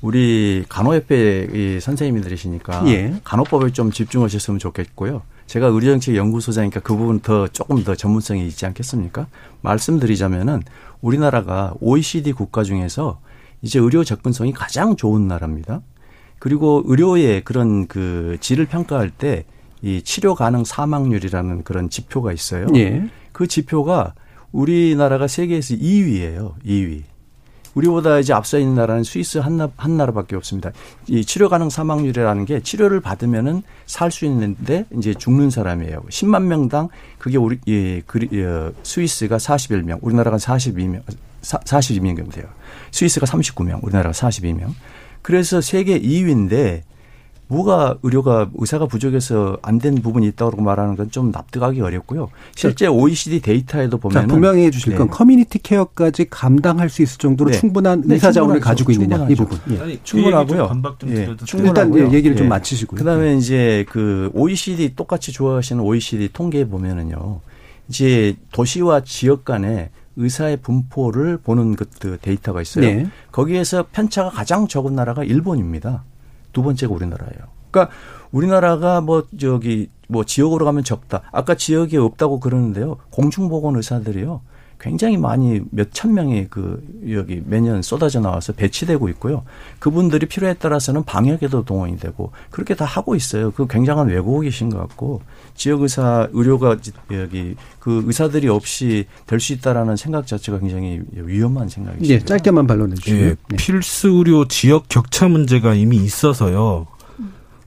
[0.00, 3.14] 우리 간호협회 이 선생님들이시니까 예.
[3.24, 5.22] 간호법에 좀 집중하셨으면 좋겠고요.
[5.46, 9.26] 제가 의료정책 연구소장이니까 그 부분 더 조금 더 전문성이 있지 않겠습니까?
[9.62, 10.62] 말씀드리자면은
[11.00, 13.20] 우리나라가 OECD 국가 중에서
[13.62, 15.80] 이제 의료 접근성이 가장 좋은 나라입니다.
[16.38, 19.44] 그리고 의료의 그런 그 질을 평가할 때
[19.82, 22.66] 이 치료 가능 사망률이라는 그런 지표가 있어요.
[22.74, 23.08] 예.
[23.32, 24.14] 그 지표가
[24.50, 26.54] 우리나라가 세계에서 2위예요.
[26.64, 27.02] 2위.
[27.78, 30.70] 우리보다 이제 앞서 있는 나라는 스위스 한, 나, 한 나라밖에 없습니다.
[31.06, 36.00] 이 치료 가능 사망률이라는 게 치료를 받으면은 살 수 있는데 이제 죽는 사람이에요.
[36.08, 41.02] 10만 명당 그게 우리 예, 그, 예, 스위스가 41명, 우리나라가 42명,
[41.42, 42.46] 42명 돼요.
[42.90, 44.72] 스위스가 39명, 우리나라가 42명.
[45.22, 46.82] 그래서 세계 2위인데
[47.48, 52.28] 뭐가 의료가 의사가 부족해서 안 된 부분이 있다고 말하는 건 좀 납득하기 어렵고요.
[52.54, 54.98] 실제 OECD 데이터에도 보면 분명히 해 주실 네.
[54.98, 57.58] 건 community care까지 감당할 수 있을 정도로 네.
[57.58, 59.80] 충분한 네, 의사 자원을 가지고 있느냐 이 부분 예.
[59.80, 60.82] 아니, 충분하고요.
[61.06, 61.34] 예.
[61.46, 61.96] 충분하고요.
[62.02, 62.48] 일단 얘기를 좀 예.
[62.50, 62.98] 마치시고요.
[62.98, 67.40] 그다음에 이제 그 OECD 똑같이 좋아하시는 OECD 통계에 보면은요.
[67.88, 72.84] 이제 도시와 지역 간에 의사의 분포를 보는 그 데이터가 있어요.
[72.84, 73.06] 네.
[73.32, 76.04] 거기에서 편차가 가장 적은 나라가 일본입니다.
[76.52, 77.58] 두 번째가 우리나라예요.
[77.70, 77.94] 그러니까
[78.32, 81.22] 우리나라가 뭐 저기 뭐 지역으로 가면 적다.
[81.32, 82.96] 아까 지역이 없다고 그러는데요.
[83.10, 84.40] 공중보건 의사들이요.
[84.80, 89.42] 굉장히 많이 몇 천 명이 그 여기 매년 쏟아져 나와서 배치되고 있고요.
[89.80, 93.50] 그분들이 필요에 따라서는 방역에도 동원이 되고 그렇게 다 하고 있어요.
[93.50, 95.22] 그 굉장한 왜곡이신 것 같고
[95.54, 96.76] 지역 의사 의료가
[97.10, 102.12] 여기 그 의사들이 없이 될 수 있다라는 생각 자체가 굉장히 위험한 생각이죠.
[102.12, 103.16] 예, 짧게만 반론해 주시죠.
[103.16, 103.56] 예, 네.
[103.56, 106.86] 필수 의료 지역 격차 문제가 이미 있어서요.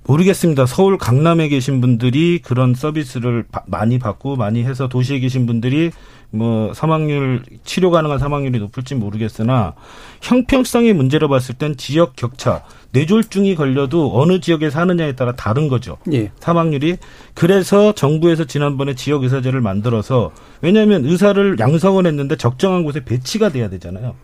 [0.04, 0.66] 모르겠습니다.
[0.66, 5.92] 서울 강남에 계신 분들이 그런 서비스를 많이 받고 많이 해서 도시에 계신 분들이
[6.32, 9.74] 뭐 사망률 치료 가능한 사망률이 높을지 모르겠으나
[10.22, 15.98] 형평성의 문제로 봤을 땐 지역 격차 뇌졸중이 걸려도 어느 지역에 사느냐에 따라 다른 거죠.
[16.12, 16.32] 예.
[16.40, 16.98] 사망률이
[17.34, 20.32] 그래서 정부에서 지난번에 지역 의사제를 만들어서
[20.62, 24.16] 왜냐하면 의사를 양성을 했는데 적정한 곳에 배치가 돼야 되잖아요.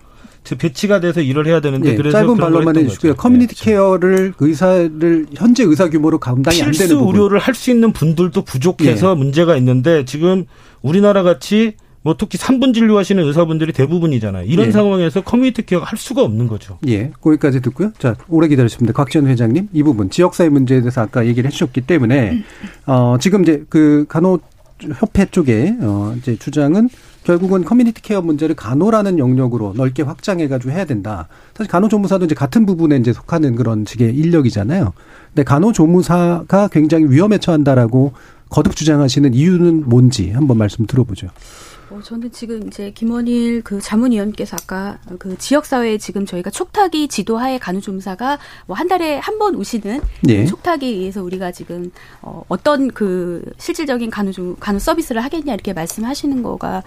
[0.56, 3.16] 배치가 돼서 일을 해야 되는데 네, 그래서 짧은 반론만 해주시고요.
[3.16, 7.92] 커뮤니티 네, care를 의사를 현재 의사 규모로 감당이 안 되는 필수 의료를 할 수 있는
[7.92, 9.20] 분들도 부족해서 네.
[9.20, 10.46] 문제가 있는데 지금
[10.84, 11.74] 우리나라 같이
[12.04, 14.46] 뭐 특히 3분 진료하시는 의사분들이 대부분이잖아요.
[14.46, 14.72] 이런 예.
[14.72, 16.78] 상황에서 community care가 할 수가 없는 거죠.
[16.88, 17.12] 예.
[17.20, 17.92] 거기까지 듣고요.
[17.98, 18.94] 자, 오래 기다리셨습니다.
[18.94, 22.44] 곽지원 회장님, 이 부분 지역사회 문제에 대해서 아까 얘기를 해 주셨기 때문에
[22.86, 24.40] 어, 지금 이제 그 간호
[25.00, 26.88] 협회 쪽에 어, 이제 주장은
[27.28, 31.28] 결국은 community care 문제를 간호라는 영역으로 넓게 확장해가지고 해야 된다.
[31.58, 34.94] 사실 간호조무사도 이제 같은 부분에 이제 속하는 그런 식의 인력이잖아요.
[35.34, 38.14] 근데 간호조무사가 굉장히 위험에 처한다라고
[38.48, 41.28] 거듭 주장하시는 이유는 뭔지 한번 말씀 들어보죠.
[41.90, 48.40] 어, 저는 지금 이제 김원일 그 자문위원께서 아까 그 지역사회에 지금 저희가 촉탁이 지도하에 간호조무사가
[48.66, 50.38] 뭐 한 달에 한 번 오시는 네.
[50.44, 56.42] 그 촉탁에 의해서 우리가 지금 어, 어떤 그 실질적인 간호조 간호 서비스를 하겠냐 이렇게 말씀하시는
[56.44, 56.84] 거가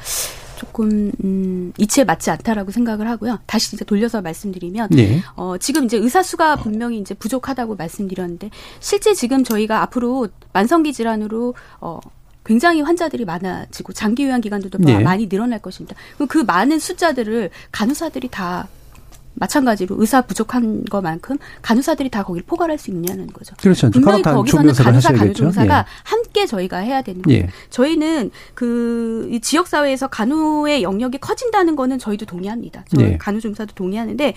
[0.59, 3.39] 조금 음, 이치에 맞지 않다라고 생각을 하고요.
[3.47, 5.23] 다시 이제 돌려서 말씀드리면 네.
[5.37, 11.55] 어, 지금 이제 의사 수가 분명히 이제 부족하다고 말씀드렸는데 실제 지금 저희가 앞으로 만성기 질환으로
[11.81, 12.01] 어,
[12.45, 14.99] 굉장히 환자들이 많아지고 장기 요양 기간들도 네.
[15.01, 15.97] 많이 늘어날 것입니다.
[16.15, 18.69] 그럼 그 많은 숫자들을 간호사들이 다
[19.35, 23.55] 마찬가지로 의사 부족한 것만큼 간호사들이 다 거기를 포괄할 수 있냐는 거죠.
[23.61, 23.91] 그렇죠.
[23.91, 25.85] 분명히 거기서는 간호사, 간호조무사가 예.
[26.03, 27.45] 함께 저희가 해야 되는 거예요.
[27.45, 27.49] 예.
[27.71, 32.85] 저희는 그 지역 사회에서 간호의 영역이 커진다는 거는 저희도 동의합니다.
[32.95, 33.17] 저 예.
[33.17, 34.35] 간호조무사도 동의하는데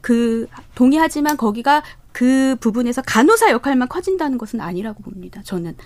[0.00, 1.82] 그 동의하지만 거기가
[2.12, 5.42] 그 부분에서 간호사 역할만 커진다는 것은 아니라고 봅니다.
[5.44, 5.76] 저는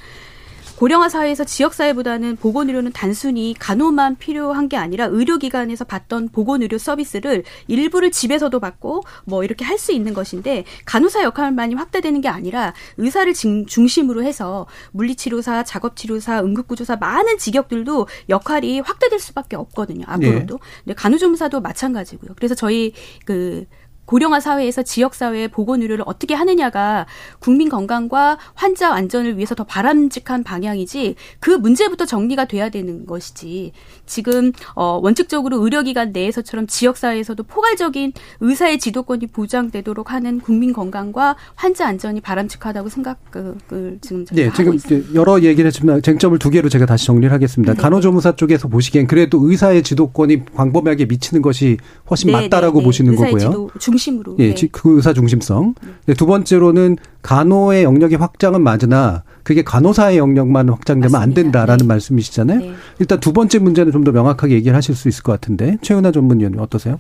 [0.81, 6.79] 고령화 사회에서 지역 사회보다는 보건 의료는 단순히 간호만 필요한 게 아니라 의료기관에서 받던 보건 의료
[6.79, 12.75] 서비스를 일부를 집에서도 받고 뭐 이렇게 할 수 있는 것인데 간호사 역할만이 확대되는 게 아니라
[12.99, 20.05] 의사를 중심으로 해서 물리치료사, 작업치료사, 응급구조사 많은 직역들도 역할이 확대될 수밖에 없거든요.
[20.07, 20.55] 앞으로도.
[20.55, 20.61] 네.
[20.85, 22.33] 근데 간호조무사도 마찬가지고요.
[22.37, 22.93] 그래서 저희
[23.25, 23.65] 그
[24.11, 27.07] 고령화 사회에서 지역 사회의 보건 의료를 어떻게 하느냐가
[27.39, 33.71] 국민 건강과 환자 안전을 위해서 더 바람직한 방향이지 그 문제부터 정리가 돼야 되는 것이지
[34.07, 41.87] 지금 어 원칙적으로 의료기관 내에서처럼 지역 사회에서도 포괄적인 의사의 지도권이 보장되도록 하는 국민 건강과 환자
[41.87, 45.09] 안전이 바람직하다고 생각을 지금 네, 지금.
[45.15, 47.75] 여러 얘기를 했지만 쟁점을 두 개로 제가 다시 정리를 하겠습니다.
[47.75, 47.81] 네.
[47.81, 51.77] 간호조무사 쪽에서 보시기엔 그래도 의사의 지도권이 광범위하게 미치는 것이
[52.11, 52.85] 훨씬 네, 맞다라고 네, 네.
[52.87, 53.69] 보시는 거고요.
[54.01, 54.37] 중심으로.
[54.39, 54.69] 예, 네.
[54.73, 55.75] 그 의사 중심성.
[56.07, 56.15] 네.
[56.15, 61.19] 두 번째로는 간호의 영역의 확장은 맞으나 그게 간호사의 영역만 확장되면 맞습니다.
[61.21, 61.87] 안 된다라는 네.
[61.87, 62.59] 말씀이시잖아요.
[62.61, 62.73] 네.
[62.99, 66.59] 일단 두 번째 문제는 좀 더 명확하게 얘기를 하실 수 있을 것 같은데 최은하 전문위원님
[66.61, 66.99] 어떠세요?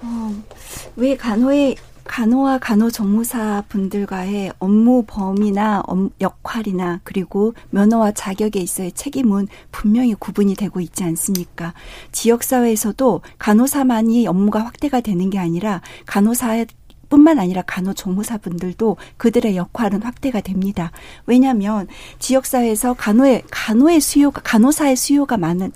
[0.00, 0.32] 어,
[0.96, 1.74] 왜 간호의
[2.10, 5.84] 간호와 간호정무사 분들과의 업무 범위나
[6.20, 11.72] 역할이나 그리고 면허와 자격에 있어의 책임은 분명히 구분이 되고 있지 않습니까?
[12.10, 16.66] 지역사회에서도 간호사만이 업무가 확대가 되는 게 아니라 간호사의
[17.08, 20.90] 뿐만 아니라 간호조무사분들도 그들의 역할은 확대가 됩니다.
[21.26, 21.86] 왜냐하면
[22.18, 25.70] 지역사회에서 간호의 간호의 수요가 간호사의 수요가 많은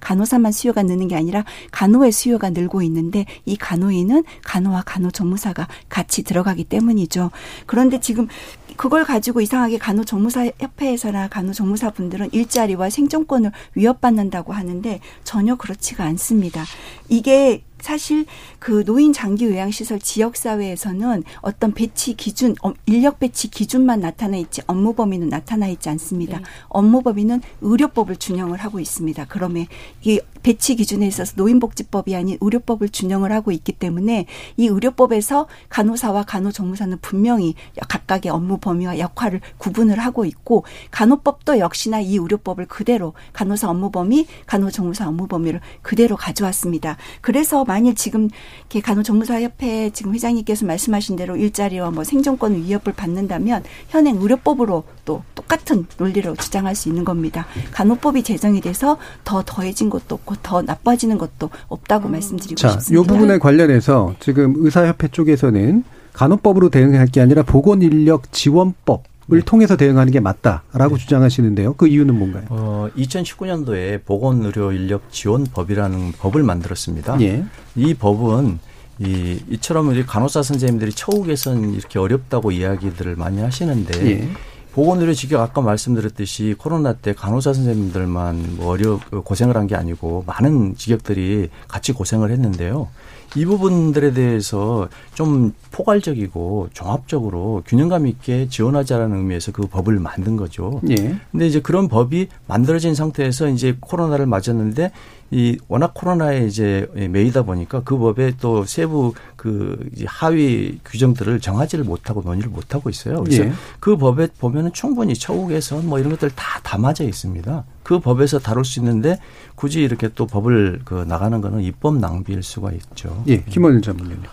[0.00, 6.64] 간호사만 수요가 느는 게 아니라 간호의 수요가 늘고 있는데 이 간호인은 간호와 간호조무사가 같이 들어가기
[6.64, 7.30] 때문이죠.
[7.66, 8.28] 그런데 지금
[8.76, 16.64] 그걸 가지고 이상하게 간호조무사 협회에서나 간호조무사 분들은 일자리와 생존권을 위협받는다고 하는데 전혀 그렇지가 않습니다.
[17.08, 18.26] 이게 사실
[18.58, 24.92] 그 노인 장기 요양시설 지역사회에서는 어떤 배치 기준, 어, 인력 배치 기준만 나타나 있지 업무
[24.94, 26.38] 범위는 나타나 있지 않습니다.
[26.38, 26.44] 네.
[26.68, 29.26] 업무 범위는 의료법을 준용을 하고 있습니다.
[29.28, 29.66] 그러면
[30.02, 34.26] 이 배치 기준에 있어서 노인복지법이 아닌 의료법을 준용을 하고 있기 때문에
[34.56, 37.54] 이 의료법에서 간호사와 간호정무사는 분명히
[37.88, 44.26] 각각의 업무 범위와 역할을 구분을 하고 있고 간호법도 역시나 이 의료법을 그대로 간호사 업무 범위,
[44.46, 46.96] 간호정무사 업무 범위를 그대로 가져왔습니다.
[47.20, 54.16] 그래서 만일 지금 이렇게 간호정무사협회 지금 회장님께서 말씀하신 대로 일자리와 뭐 생존권 위협을 받는다면 현행
[54.16, 57.46] 의료법으로 또 똑같은 논리로 주장할 수 있는 겁니다.
[57.72, 63.02] 간호법이 제정이 돼서 더 더해진 것도 없고 더 나빠지는 것도 없다고 말씀드리고 자, 싶습니다.
[63.02, 69.02] 이 부분에 관련해서 지금 의사협회 쪽에서는 간호법으로 대응할 게 아니라 보건인력 지원법
[69.32, 69.44] 을 네.
[69.44, 71.02] 통해서 대응하는 게 맞다라고 네.
[71.02, 71.74] 주장하시는데요.
[71.74, 72.44] 그 이유는 뭔가요?
[72.50, 77.20] 어, 2019년도에 보건의료 인력 지원법이라는 법을 만들었습니다.
[77.22, 77.44] 예.
[77.74, 78.60] 이 법은
[79.00, 84.28] 이, 이처럼 우리 간호사 선생님들이 처우 개선 이렇게 어렵다고 이야기들을 많이 하시는데 예.
[84.72, 90.76] 보건의료 직역 아까 말씀드렸듯이 코로나 때 간호사 선생님들만 뭐 어려 고생을 한 게 아니고 많은
[90.76, 92.88] 직역들이 같이 고생을 했는데요.
[93.34, 100.80] 이 부분들에 대해서 좀 포괄적이고 종합적으로 균형감 있게 지원하자라는 의미에서 그 법을 만든 거죠.
[100.88, 101.16] 예.
[101.32, 104.92] 근데 이제 그런 법이 만들어진 상태에서 이제 코로나를 맞았는데
[105.30, 112.22] 이 워낙 코로나에 이제 매이다 보니까 그 법에 또 세부 그 하위 규정들을 정하지를 못하고
[112.22, 113.24] 논의를 못하고 있어요.
[113.24, 113.52] 그래서 예.
[113.80, 117.64] 그 법에 보면은 충분히 처우 개선 뭐 이런 것들 다 담아져 있습니다.
[117.82, 119.18] 그 법에서 다룰 수 있는데
[119.56, 123.24] 굳이 이렇게 또 법을 그 나가는 거는 입법 낭비일 수가 있죠.
[123.26, 124.28] 예, 김원일 전문위원님.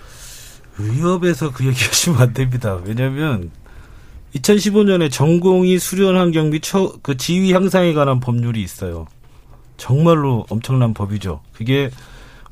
[0.78, 2.80] 의협에서 그 얘기하시면 안 됩니다.
[2.84, 3.52] 왜냐하면
[4.36, 9.08] 2015년에 전공의 수련 환경 및그 지위 향상에 관한 법률이 있어요.
[9.84, 11.42] 정말로 엄청난 법이죠.
[11.52, 11.90] 그게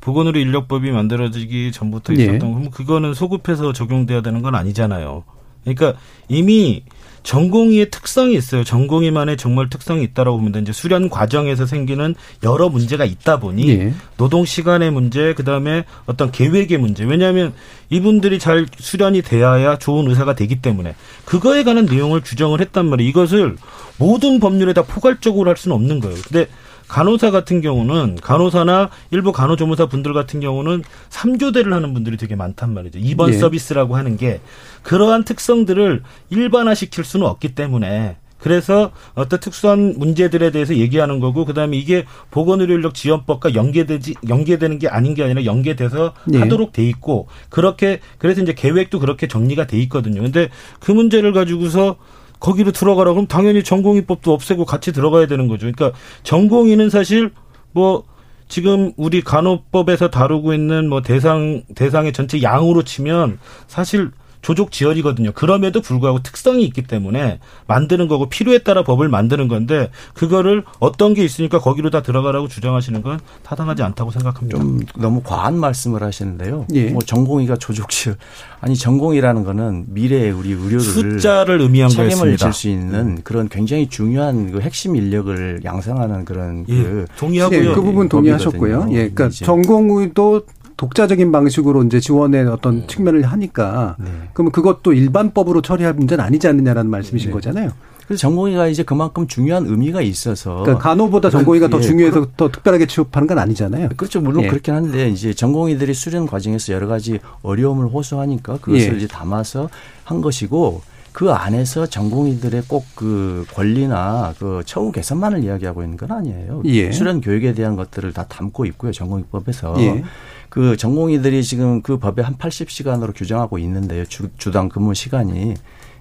[0.02, 2.24] 보건의료 인력법이 만들어지기 전부터 네.
[2.24, 2.64] 있었던 네.
[2.64, 2.70] 거.
[2.70, 5.24] 그거는 소급해서 적용돼야 되는 건 아니잖아요.
[5.64, 5.94] 그러니까
[6.28, 6.82] 이미
[7.22, 8.64] 전공의의 특성이 있어요.
[8.64, 13.94] 전공의만의 정말 특성이 있다라고 보면 이제 수련 과정에서 생기는 여러 문제가 있다 보니 네.
[14.18, 17.04] 노동 시간의 문제, 그다음에 어떤 계획의 문제.
[17.04, 17.54] 왜냐하면
[17.88, 23.08] 이분들이 잘 수련이 돼야 좋은 의사가 되기 때문에 그거에 관한 내용을 규정을 했단 말이에요.
[23.08, 23.56] 이것을
[23.96, 26.18] 모든 법률에 다 포괄적으로 할 수는 없는 거예요.
[26.28, 26.48] 근데
[26.92, 32.98] 간호사 같은 경우는 간호사나 일부 간호조무사 분들 같은 경우는 3교대를 하는 분들이 되게 많단 말이죠.
[32.98, 33.38] 입원 예.
[33.38, 34.42] 서비스라고 하는 게
[34.82, 42.04] 그러한 특성들을 일반화시킬 수는 없기 때문에 그래서 어떤 특수한 문제들에 대해서 얘기하는 거고 그다음에 이게
[42.30, 46.40] 보건의료인력 지원법과 연계되지 연계되는 게 아닌 게 아니라 연계돼서 네.
[46.40, 50.20] 하도록 돼 있고 그렇게 그래서 이제 계획도 그렇게 정리가 돼 있거든요.
[50.20, 51.96] 근데 그 문제를 가지고서
[52.42, 55.70] 거기로 들어가라 그럼 당연히 전공의법도 없애고 같이 들어가야 되는 거죠.
[55.72, 57.30] 그러니까 전공의는 사실
[57.70, 58.02] 뭐
[58.48, 63.38] 지금 우리 간호법에서 다루고 있는 뭐 대상 대상의 전체 양으로 치면
[63.68, 64.10] 사실
[64.42, 65.32] 조족 지열이거든요.
[65.32, 67.38] 그럼에도 불구하고 특성이 있기 때문에
[67.68, 73.02] 만드는 거고 필요에 따라 법을 만드는 건데 그거를 어떤 게 있으니까 거기로 다 들어가라고 주장하시는
[73.02, 74.58] 건 타당하지 않다고 생각합니다.
[74.58, 76.66] 좀 너무 과한 말씀을 하시는데요.
[76.74, 76.90] 예.
[76.90, 78.16] 뭐 전공의가 조족 지열
[78.60, 84.60] 아니 전공이라는 거는 미래의 우리 의료를 숫자를 의미한 책임을 질수 있는 그런 굉장히 중요한 그
[84.60, 86.82] 핵심 인력을 양성하는 그런 예.
[86.82, 87.60] 그 동의하고요.
[87.60, 88.88] 예, 그 부분 동의하셨고요.
[88.90, 90.42] 예, 그러니까 전공의도
[90.82, 92.86] 독자적인 방식으로 이제 지원의 어떤 네.
[92.88, 94.10] 측면을 하니까 네.
[94.32, 97.32] 그러면 그것도 일반법으로 처리할 문제는 아니지 않느냐라는 말씀이신 네.
[97.32, 97.70] 거잖아요.
[98.04, 102.86] 그래서 전공의가 이제 그만큼 중요한 의미가 있어서 그러니까 간호보다 전공의가 예, 더 중요해서 더 특별하게
[102.86, 103.90] 취급하는 건 아니잖아요.
[103.96, 104.20] 그렇죠.
[104.20, 104.48] 물론 예.
[104.48, 108.96] 그렇긴 한데 이제 전공의들이 수련 과정에서 여러 가지 어려움을 호소하니까 그것을 예.
[108.96, 109.70] 이제 담아서
[110.02, 116.62] 한 것이고 그 안에서 전공의들의 꼭 그 권리나 그 처우 개선만을 이야기하고 있는 건 아니에요.
[116.66, 116.90] 예.
[116.90, 118.90] 수련 교육에 대한 것들을 다 담고 있고요.
[118.90, 119.76] 전공의법에서.
[119.78, 120.04] 예.
[120.52, 124.04] 그 전공의들이 지금 그 법에 한 80시간으로 규정하고 있는데요.
[124.04, 125.54] 주, 주당 근무 시간이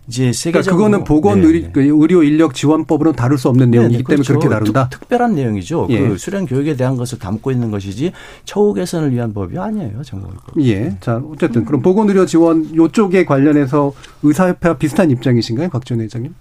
[0.09, 1.47] 이제 세계적으로 그러니까 그거는 보건 네.
[1.47, 4.33] 의료, 그 의료 인력 지원법으로는 다룰 수 없는 내용이기 네, 때문에 그렇죠.
[4.33, 4.89] 그렇게 다룬다.
[4.89, 5.87] 특, 별한 내용이죠.
[5.91, 5.99] 예.
[6.05, 8.11] 그 수련 교육에 대한 것을 담고 있는 것이지
[8.43, 10.01] 처우 개선을 위한 법이 아니에요.
[10.03, 10.61] 전공의법.
[10.63, 10.97] 예.
[10.99, 16.33] 자, 어쨌든 그럼 보건 의료 지원 요쪽에 관련해서 의사협회와 비슷한 입장이신가요, 박지원 회장님?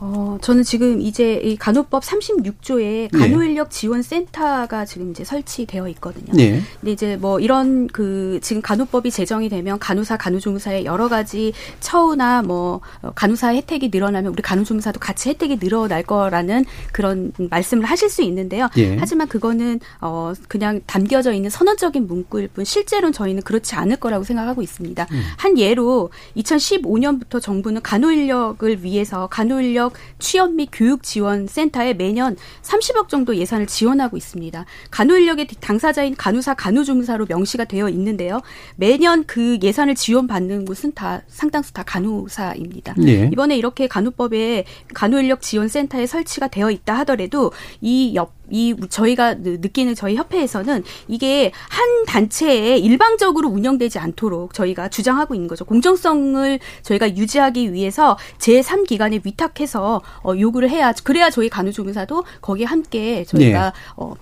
[0.00, 6.32] 어, 저는 지금 이제 이 간호법 36조에 간호인력 지원 센터가 지금 이제 설치되어 있거든요.
[6.38, 6.62] 예.
[6.80, 12.80] 근데 이제 뭐 이런 그 지금 간호법이 제정이 되면 간호사, 간호조무사의 여러 가지 처우나 뭐
[13.14, 18.68] 간호사 혜택이 늘어나면 우리 간호조무사도 같이 혜택이 늘어날 거라는 그런 말씀을 하실 수 있는데요.
[18.76, 18.96] 예.
[18.96, 24.62] 하지만 그거는 어 그냥 담겨져 있는 선언적인 문구일 뿐 실제로는 저희는 그렇지 않을 거라고 생각하고
[24.62, 25.06] 있습니다.
[25.10, 25.22] 음.
[25.36, 29.87] 한 예로 2015년부터 정부는 간호인력을 위해서 간호인력
[30.18, 34.64] 취업 및 교육 지원 센터에 매년 30억 정도 예산을 지원하고 있습니다.
[34.90, 38.40] 간호 인력의 당사자인 간호사, 간호조무사로 명시가 되어 있는데요.
[38.76, 42.94] 매년 그 예산을 지원받는 곳은 다 상당수 다 간호사입니다.
[43.06, 43.28] 예.
[43.32, 44.64] 이번에 이렇게 간호법에
[44.94, 50.84] 간호 인력 지원 센터에 설치가 되어 있다 하더라도 이 옆, 이 저희가 느끼는 저희 협회에서는
[51.08, 55.64] 이게 한 단체에 일방적으로 운영되지 않도록 저희가 주장하고 있는 거죠.
[55.64, 63.72] 공정성을 저희가 유지하기 위해서 제3기관에 위탁해서 어, 요구를 해야 그래야 저희 간호조무사도 거기에 함께 저희가
[63.72, 63.72] 네.
[63.96, 64.14] 어,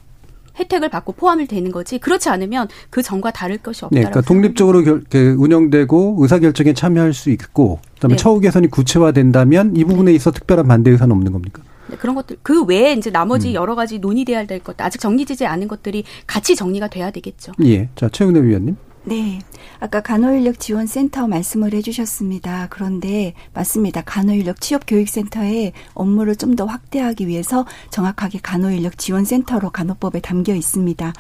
[0.59, 4.83] 혜택을 받고 포함이 되는 거지 그렇지 않으면 그 전과 다를 것이 네, 없다라고 그러니까 독립적으로
[4.83, 8.17] 결, 그 운영되고 의사 결정에 참여할 수 있고 그다음에 네.
[8.17, 11.63] 처우 개선이 구체화된다면 이 부분에 있어 특별한 반대 의사는 없는 겁니까?
[11.89, 13.13] 네, 그런 것들 그 외에 이제 음.
[13.13, 17.53] 나머지 여러 가지 논의돼야 될 것들 아직 정리되지 않은 것들이 같이 정리가 돼야 되겠죠.
[17.65, 17.89] 예.
[17.95, 18.77] 자, 최은혜 위원님.
[19.07, 19.39] 네.
[19.79, 22.67] 아까 간호인력 지원센터 말씀을 해주셨습니다.
[22.71, 24.03] 그런데 맞습니다.
[24.03, 31.13] 간호인력 취업교육센터의 업무를 좀 더 확대하기 위해서 정확하게 간호인력 지원센터로 간호법에 담겨 있습니다.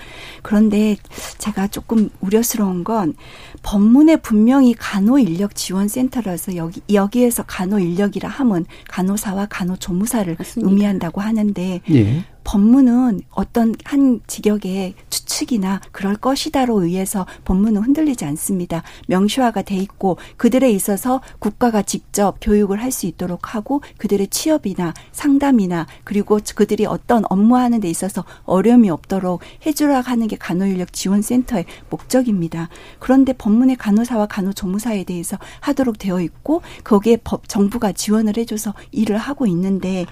[0.42, 0.96] 그런데
[1.36, 3.14] 제가 조금 우려스러운 건
[3.62, 12.24] 법문에 분명히 간호인력 지원센터라서 여기, 여기에서 간호인력이라 함은 간호사와 간호조무사를 의미한다고 하는데 예.
[12.44, 14.94] 법문은 어떤 한 직역의
[15.36, 18.82] 추측이나 그럴 것이다로 의해서 법문은 흔들리지 않습니다.
[19.08, 25.86] 명시화가 돼 있고 그들에 있어서 국가가 직접 교육을 할 수 있도록 하고 그들의 취업이나 상담이나
[26.04, 32.70] 그리고 그들이 어떤 업무하는 데 있어서 어려움이 없도록 해주라 하는 게 간호인력 지원센터의 목적입니다.
[33.00, 39.46] 그런데 법문의 간호사와 간호조무사에 대해서 하도록 되어 있고 거기에 법 정부가 지원을 해줘서 일을 하고
[39.46, 40.06] 있는데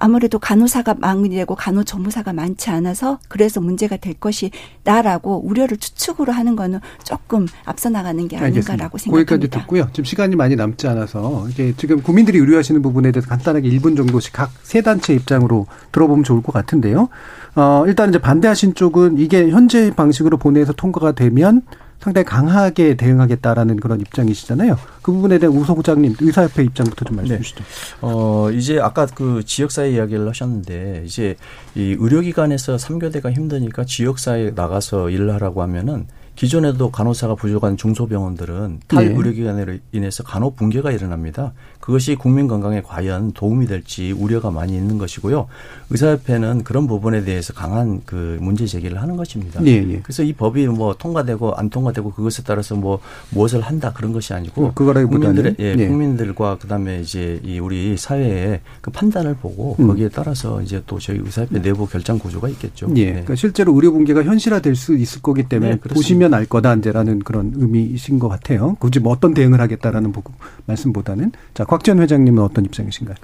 [0.00, 6.80] 아무래도 간호사가 많이 되고 간호조무사가 많지 않아서 그래서 문제가 될 것이다라고 우려를 추측으로 하는 거는
[7.04, 9.10] 조금 앞서 나가는 게 아닌가라고 알겠습니다.
[9.10, 9.60] 거기까지 생각합니다.
[9.60, 9.88] 듣고요.
[9.92, 14.48] 지금 시간이 많이 남지 않아서 이게 지금 국민들이 의뢰하시는 부분에 대해서 간단하게 1분 정도씩 각
[14.68, 17.08] 세 단체 입장으로 들어보면 좋을 것 같은데요.
[17.54, 21.62] 어, 일단 이제 반대하신 쪽은 이게 현재 방식으로 본회에서 통과가 되면
[22.00, 24.78] 상당히 강하게 대응하겠다라는 그런 입장이시잖아요.
[25.02, 27.64] 그 부분에 대한 우 소장님 의사협회 입장부터 좀 말씀해 주시죠.
[28.02, 31.36] 어, 이제 아까 그 지역사회 이야기를 하셨는데 이제
[31.74, 36.06] 이 의료기관에서 3교대가 힘드니까 지역사회에 나가서 일을 하라고 하면은
[36.38, 39.12] 기존에도 간호사가 부족한 중소병원들은 탈 네.
[39.12, 41.52] 의료기관으로 인해서 간호 붕괴가 일어납니다.
[41.88, 45.46] 그것이 국민 건강에 과연 도움이 될지 우려가 많이 있는 것이고요.
[45.88, 49.64] 의사협회는 그런 부분에 대해서 강한 그 문제 제기를 하는 것입니다.
[49.64, 50.00] 예, 예.
[50.02, 52.98] 그래서 이 법이 뭐 통과되고 안 통과되고 그것에 따라서 뭐
[53.30, 55.88] 무엇을 한다 그런 것이 아니고 어, 그거라기보다는, 국민들의 예, 예.
[55.88, 59.86] 국민들과 그다음에 이제 이 우리 사회의 그 판단을 보고 음.
[59.86, 62.88] 거기에 따라서 이제 또 저희 의사협회 내부 결정 구조가 있겠죠.
[62.96, 63.04] 예.
[63.06, 63.10] 네.
[63.12, 65.78] 그러니까 실제로 의료 붕괴가 현실화될 수 있을 거기 때문에 네.
[65.78, 68.76] 보시면 알 거다 이제라는 그런 의미이신 것 같아요.
[68.78, 70.12] 굳이 뭐 어떤 대응을 하겠다라는
[70.66, 73.16] 말씀보다는 자 곽지연 회장님은 어떤 입장이신가요?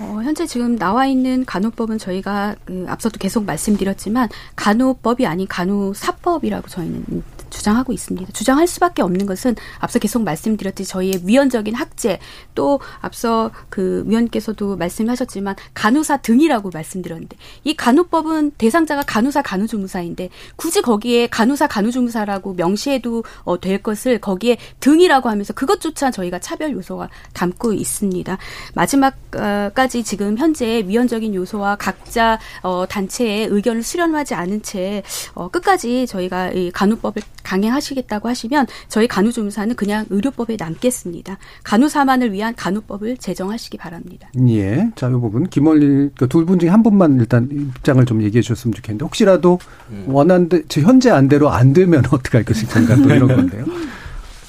[0.00, 7.22] 어, 현재 지금 나와 있는 간호법은 저희가 그 앞서도 계속 말씀드렸지만 간호법이 아닌 간호사법이라고 저희는
[7.52, 8.32] 주장하고 있습니다.
[8.32, 12.18] 주장할 수밖에 없는 것은 앞서 계속 말씀드렸듯이 저희의 위헌적인 학제
[12.54, 21.26] 또 앞서 그 위원께서도 말씀하셨지만 간호사 등이라고 말씀드렸는데 이 간호법은 대상자가 간호사 간호조무사인데 굳이 거기에
[21.28, 28.38] 간호사 간호조무사라고 명시해도 어, 될 것을 거기에 등이라고 하면서 그것조차 저희가 차별 요소가 담고 있습니다.
[28.74, 35.02] 마지막까지 지금 현재 위헌적인 요소와 각자 어, 단체의 의견을 수렴하지 않은 채
[35.34, 41.38] 어, 끝까지 저희가 이 간호법을 강행하시겠다고 하시면 저희 간호조무사는 그냥 의료법에 남겠습니다.
[41.64, 44.28] 간호사만을 위한 간호법을 제정하시기 바랍니다.
[44.48, 44.90] 예.
[44.96, 49.58] 자, 이 부분 김원리 그두분 중에 한 분만 일단 입장을 좀 얘기해 주셨으면 좋겠는데 혹시라도
[50.06, 53.64] 원한 대 현재 안대로 안 되면 어떻게 할 것인가 또 이런 건데요.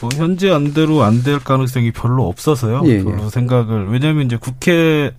[0.02, 2.82] 뭐 현재 안대로 안 될 가능성이 별로 없어서요.
[2.86, 5.12] 예, 별로 생각을 왜냐하면 이제 국회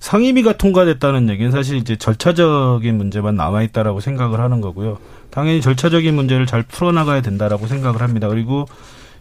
[0.00, 4.98] 상임위가 통과됐다는 얘기는 사실 이제 절차적인 문제만 남아 있다라고 생각을 하는 거고요.
[5.34, 8.28] 당연히 절차적인 문제를 잘 풀어나가야 된다라고 생각을 합니다.
[8.28, 8.68] 그리고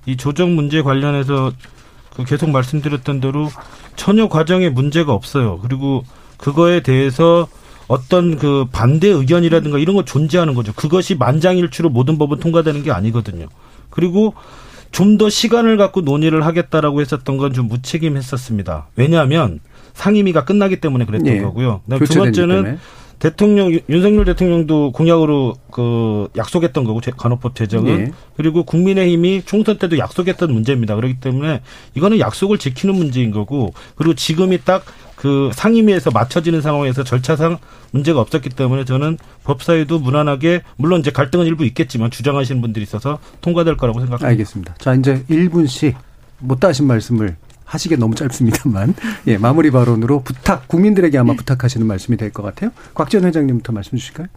[0.05, 1.51] 이 조정 문제 관련해서
[2.15, 3.49] 그 계속 말씀드렸던 대로
[3.95, 5.57] 전혀 과정에 문제가 없어요.
[5.63, 6.03] 그리고
[6.37, 7.47] 그거에 대해서
[7.87, 10.71] 어떤 그 반대 의견이라든가 이런 거 존재하는 거죠.
[10.73, 13.47] 그것이 만장일치로 모든 법은 통과되는 게 아니거든요.
[13.89, 14.35] 그리고
[14.91, 18.89] 좀 더 시간을 갖고 논의를 하겠다라고 했었던 건 좀 무책임했었습니다.
[18.95, 19.59] 왜냐하면
[19.93, 21.41] 상임위가 끝나기 때문에 그랬던 예.
[21.41, 21.81] 거고요.
[22.05, 22.77] 두 번째는 때문에.
[23.23, 28.11] 대통령 윤석열 대통령도 공약으로 그 약속했던 거고 제- 간호법 제정은 예.
[28.35, 30.95] 그리고 국민의힘이 총선 때도 약속했던 문제입니다.
[30.97, 31.61] 그렇기 때문에
[31.95, 34.83] 이거는 약속을 지키는 문제인 거고 그리고 지금이 딱
[35.15, 37.57] 그 상임위에서 맞춰지는 상황에서 절차상
[37.91, 43.77] 문제가 없었기 때문에 저는 법사위도 무난하게 물론 이제 갈등은 일부 있겠지만 주장하시는 분들이 있어서 통과될
[43.77, 44.27] 거라고 생각합니다.
[44.27, 44.75] 알겠습니다.
[44.79, 45.93] 자, 이제 1분씩
[46.39, 48.93] 못다 하신 말씀을 하시기 너무 짧습니다만,
[49.27, 52.71] 예, 마무리 발언으로 부탁, 국민들에게 아마 부탁하시는 말씀이 될 것 같아요.
[52.93, 54.27] 곽지원 회장님부터 말씀 주실까요?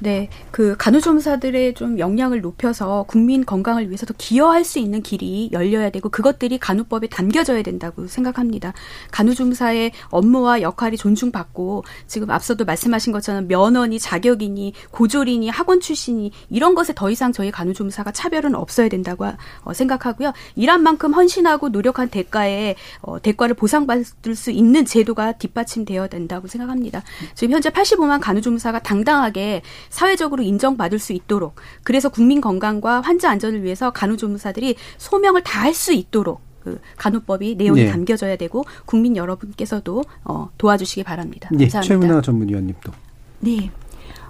[0.00, 5.90] 네, 그 간호조무사들의 좀 역량을 높여서 국민 건강을 위해서 더 기여할 수 있는 길이 열려야
[5.90, 8.72] 되고 그것들이 간호법에 담겨져야 된다고 생각합니다.
[9.12, 16.92] 간호조무사의 업무와 역할이 존중받고 지금 앞서도 말씀하신 것처럼 면허니 자격이니 고졸이니 학원 출신이 이런 것에
[16.94, 19.26] 더 이상 저희 간호조무사가 차별은 없어야 된다고
[19.62, 20.32] 어, 생각하고요.
[20.56, 27.02] 일한 만큼 헌신하고 노력한 대가에 어, 대가를 보상받을 수 있는 제도가 뒷받침되어야 된다고 생각합니다.
[27.34, 33.90] 지금 현재 85만 간호조무사가 당당하게 사회적으로 인정받을 수 있도록 그래서 국민 건강과 환자 안전을 위해서
[33.90, 37.90] 간호조무사들이 소명을 다 할 수 있도록 그 간호법이 내용이 네.
[37.90, 41.48] 담겨져야 되고 국민 여러분께서도 어, 도와주시기 바랍니다.
[41.54, 41.80] 예, 감사합니다.
[42.06, 42.92] 최은하 전문위원님도.
[43.40, 43.70] 네.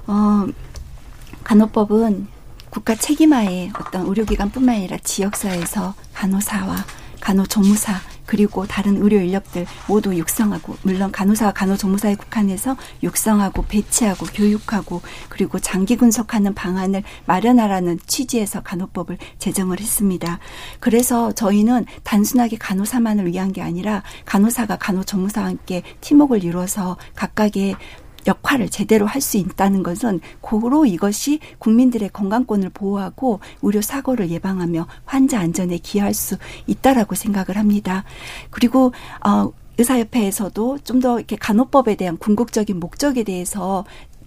[0.07, 0.47] 어,
[1.45, 2.27] 간호법은
[2.71, 6.77] 국가 책임하에 어떤 의료기관뿐만 아니라 지역사회에서 간호사와
[7.21, 7.93] 간호조무사
[8.27, 15.97] 그리고 다른 의료 인력들 모두 육성하고 물론 간호사와 간호조무사에 국한해서 육성하고 배치하고 교육하고 그리고 장기
[15.97, 20.39] 분석하는 방안을 마련하라는 취지에서 간호법을 제정을 했습니다.
[20.81, 27.77] 그래서 저희는 단순하게 간호사만을 위한 게 아니라 간호사가 간호조무사와 함께 팀워크를 이루어서 각각의
[28.27, 35.41] 역할을 제대로 할 수 있다는 것은 고로 이것이 국민들의 건강권을 보호하고 의료 사고를 예방하며 환자
[35.41, 38.05] 안전에 기여할 수 있다라고 생각을 합니다.
[38.51, 38.93] 그리고
[39.27, 43.85] 어 의사협회에서도 좀 더 이렇게 간호법에 대한 궁극적인 목적에 대해서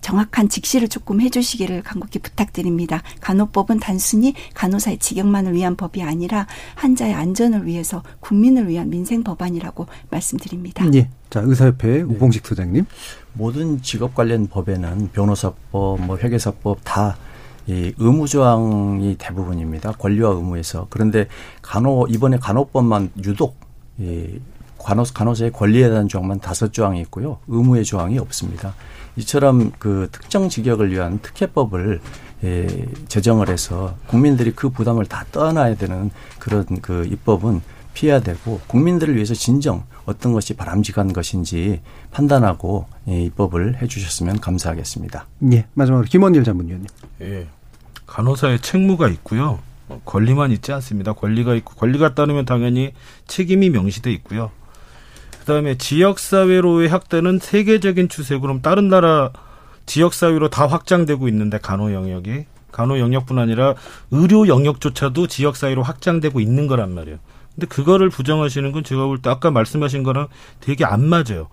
[0.07, 3.03] 정확한 직시를 조금 해주시기를 간곡히 부탁드립니다.
[3.19, 10.85] 간호법은 단순히 간호사의 직역만을 위한 법이 아니라 환자의 안전을 위해서 국민을 위한 민생 법안이라고 말씀드립니다.
[10.93, 11.09] 예.
[11.29, 12.85] 자, 의사협회 우봉식 소장님.
[13.33, 17.17] 모든 직업 관련 법에는 변호사법, 뭐 회계사법 다
[17.69, 19.91] 이 의무 조항이 대부분입니다.
[19.91, 20.87] 권리와 의무에서.
[20.89, 21.27] 그런데
[21.61, 23.59] 간호 이번에 간호법만 유독
[23.99, 24.39] 이
[24.81, 27.39] 간호 간호사의 권리에 대한 조항만 다섯 조항이 있고요.
[27.49, 28.73] 의무의 조항이 없습니다.
[29.17, 31.99] 이처럼 그 특정 직역을 위한 특혜법을
[32.43, 37.61] 예, 제정을 해서 국민들이 그 부담을 다 떠안아야 되는 그런 그 입법은
[37.93, 45.25] 피해야 되고 국민들을 위해서 진정 어떤 것이 바람직한 것인지 판단하고 예, 입법을 해주셨으면 감사하겠습니다.
[45.51, 45.65] 예.
[45.73, 46.87] 마지막으로 김원일 전문위원님.
[47.21, 47.47] 예.
[48.05, 49.59] 간호사의 책무가 있고요.
[49.89, 51.13] 어, 권리만 있지 않습니다.
[51.13, 52.93] 권리가 있고 권리가 따르면 당연히
[53.25, 54.51] 책임이 명시돼 있고요.
[55.47, 59.31] 그다음에 지역 사회로의 확대는 세계적인 추세고 그럼 다른 나라
[59.85, 62.43] 지역 사회로 다 확장되고 있는데 간호 영역이
[62.73, 63.73] 간호 영역뿐 아니라
[64.11, 67.17] 의료 영역조차도 지역 사회로 확장되고 있는 거란 말이에요.
[67.55, 70.27] 근데 그거를 부정하시는 건 제가 볼 때 아까 말씀하신 거랑
[70.59, 71.47] 되게 안 맞아요.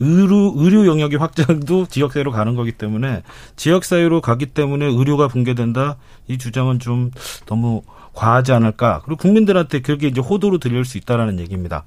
[0.00, 3.22] 의료, 의료 영역의 확장도 지역사회로 가는 거기 때문에
[3.54, 5.96] 지역사회로 가기 때문에 의료가 붕괴된다.
[6.28, 7.12] 이 주장은 좀
[7.46, 7.82] 너무
[8.12, 9.02] 과하지 않을까.
[9.04, 11.84] 그리고 국민들한테 그렇게 이제 호도로 들릴 수 있다라는 얘기입니다.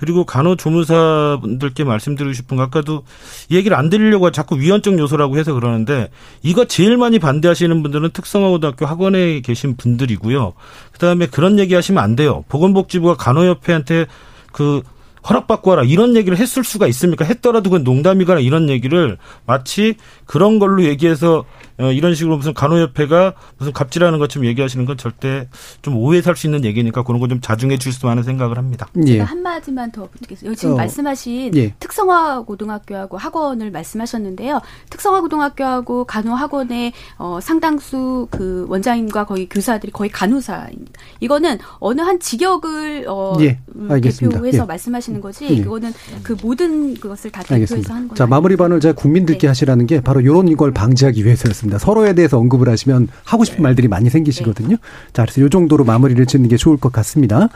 [0.00, 3.04] 그리고 간호조무사분들께 말씀드리고 싶은 거 아까도
[3.50, 6.08] 이 얘기를 안 드리려고 자꾸 위헌적 요소라고 해서 그러는데
[6.42, 10.54] 이거 제일 많이 반대하시는 분들은 특성화고등학교 학원에 계신 분들이고요.
[10.92, 12.44] 그다음에 그런 얘기 하시면 안 돼요.
[12.48, 14.06] 보건복지부가 간호협회한테
[14.52, 14.80] 그
[15.28, 17.26] 허락받고 하라 이런 얘기를 했을 수가 있습니까?
[17.26, 21.44] 했더라도 그건 농담이거나 이런 얘기를 마치 그런 걸로 얘기해서 어,
[21.92, 25.48] 이런 식으로 무슨 간호협회가 무슨 갑질하는 것처럼 얘기하시는 건 절대
[25.82, 28.88] 좀 오해 살 수 있는 얘기니까 그런 거 좀 자중해 주셨으면 하는 생각을 합니다.
[29.06, 30.58] 제가 한 마디만 더 붙이겠습니다.
[30.58, 30.76] 지금 어.
[30.78, 31.74] 말씀하신 예.
[31.78, 34.60] 특성화 고등학교하고 학원을 말씀하셨는데요.
[34.90, 40.92] 특성화 고등학교하고 간호 학원의 어, 상당수 그 원장님과 거의 교사들이 거의 간호사입니다.
[41.20, 44.36] 이거는 어느 한 직역을 어, 예, 음, 알겠습니다.
[44.38, 44.66] 대표해서 예.
[44.66, 45.46] 말씀하시는 거지.
[45.48, 45.62] 예.
[45.62, 45.92] 그거는
[46.24, 47.94] 그 모든 그것을 다 대표해서 알겠습니다.
[47.94, 48.08] 하는 네.
[48.08, 48.16] 거예요.
[48.16, 51.69] 자, 마무리 반을 제가 국민들께 하시라는 게 바로 이런 걸 방지하기 위해서였습니다.
[51.78, 54.76] 서로에 대해서 언급을 하시면 하고 싶은 말들이 많이 생기시거든요.
[55.12, 57.48] 자, 그래서 이 정도로 마무리를 짓는 게 좋을 것 같습니다.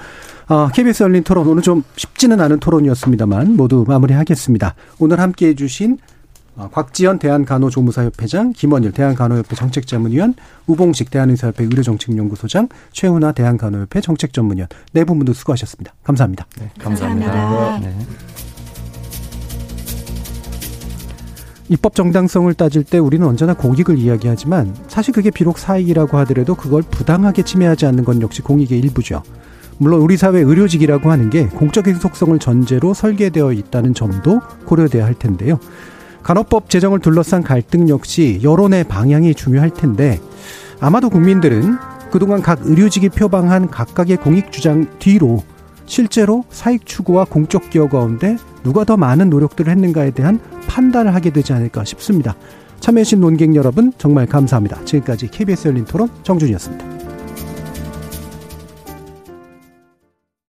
[0.46, 4.74] 아, KBS 열린 토론 오늘 좀 쉽지는 않은 토론이었습니다만 모두 마무리하겠습니다.
[4.98, 5.98] 오늘 함께 해주신
[6.56, 10.34] 아, 곽지연 대한간호조무사협회장, 김원일 대한간호협회 정책자문위원,
[10.66, 15.94] 우봉식 대한의사협회 의료정책연구소장, 최훈아 대한간호협회 정책전문위원 네분 모두 수고하셨습니다.
[16.04, 16.46] 감사합니다.
[16.60, 17.80] 네, 감사합니다.
[17.80, 17.96] 네.
[21.68, 27.42] 입법 정당성을 따질 때 우리는 언제나 공익을 이야기하지만 사실 그게 비록 사익이라고 하더라도 그걸 부당하게
[27.42, 29.22] 침해하지 않는 건 역시 공익의 일부죠.
[29.78, 35.58] 물론 우리 사회 의료직이라고 하는 게 공적인 속성을 전제로 설계되어 있다는 점도 고려돼야 할 텐데요.
[36.22, 40.20] 간호법 제정을 둘러싼 갈등 역시 여론의 방향이 중요할 텐데
[40.80, 41.76] 아마도 국민들은
[42.10, 45.42] 그동안 각 의료직이 표방한 각각의 공익 주장 뒤로
[45.86, 51.52] 실제로 사익 추구와 공적 기여 가운데 누가 더 많은 노력들을 했는가에 대한 판단을 하게 되지
[51.52, 52.34] 않을까 싶습니다.
[52.80, 54.84] 참여해주신 논객 여러분 정말 감사합니다.
[54.84, 57.13] 지금까지 KBS 열린 토론 정준이었습니다.